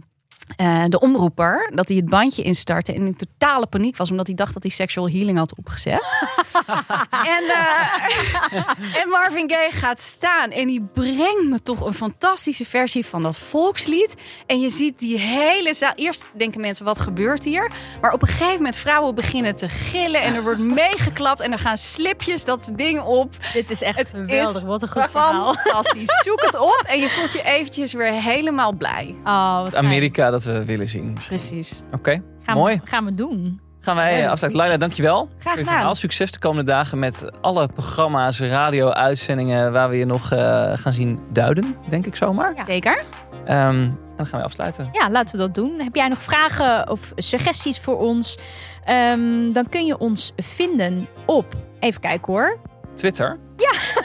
[0.56, 1.70] eh, de omroeper...
[1.74, 4.10] dat hij het bandje instartte en in totale paniek was...
[4.10, 6.02] omdat hij dacht dat hij sexual healing had opgezet.
[7.36, 13.06] en, eh, en Marvin Gaye gaat staan en die brengt me toch een fantastische versie
[13.06, 14.14] van dat volkslied.
[14.46, 15.92] En je ziet die hele zaal...
[15.94, 17.70] Eerst denken mensen, wat gebeurt hier?
[18.00, 20.22] Maar op een gegeven moment vrouwen beginnen te gillen...
[20.22, 23.34] en er wordt meegeklapt en er gaan slipjes dat ding op.
[23.52, 24.56] Dit is echt Het geweldig.
[24.56, 25.54] is Wat een goed verhaal.
[25.54, 26.20] Fantastisch.
[26.24, 29.14] Zoek het op en je voelt je eventjes weer helemaal blij.
[29.24, 29.74] Oh, wat.
[29.74, 31.18] Amerika dat we willen zien.
[31.26, 31.82] Precies.
[31.92, 32.22] Oké,
[32.54, 32.80] mooi.
[32.82, 33.60] We, gaan we doen.
[33.80, 34.60] Gaan wij afsluiten.
[34.60, 35.28] Laila, dankjewel.
[35.38, 35.96] Graag gedaan.
[35.96, 39.72] Succes de komende dagen met alle programma's, radio-uitzendingen...
[39.72, 42.54] waar we je nog eh, gaan zien duiden, denk ik zomaar.
[42.56, 42.64] Ja.
[42.64, 43.04] Zeker.
[43.44, 44.88] Ehm, en dan gaan we afsluiten.
[44.92, 45.80] Ja, laten we dat doen.
[45.80, 48.38] Heb jij nog vragen of suggesties voor ons?
[48.84, 51.54] Ehm, dan kun je ons vinden op...
[51.80, 52.58] Even kijken hoor.
[52.94, 53.38] Twitter.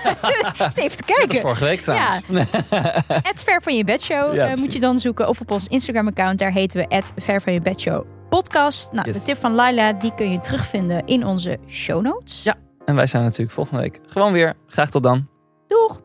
[0.59, 1.35] Eens even te Dat was kijken.
[1.41, 2.23] vorige week trouwens.
[3.29, 5.27] Het Ver van je bedshow Ja, eh, moet je dan zoeken.
[5.27, 6.39] Of op ons Instagram account.
[6.39, 8.91] Daar heten we het Ver van je bedshow podcast.
[8.91, 9.17] Nou, Yes.
[9.19, 12.43] de tip van Laila, die kun je terugvinden in onze show notes.
[12.43, 12.55] Ja.
[12.85, 14.53] En wij zijn natuurlijk volgende week gewoon weer.
[14.67, 15.27] Graag tot dan.
[15.67, 15.99] Doeg!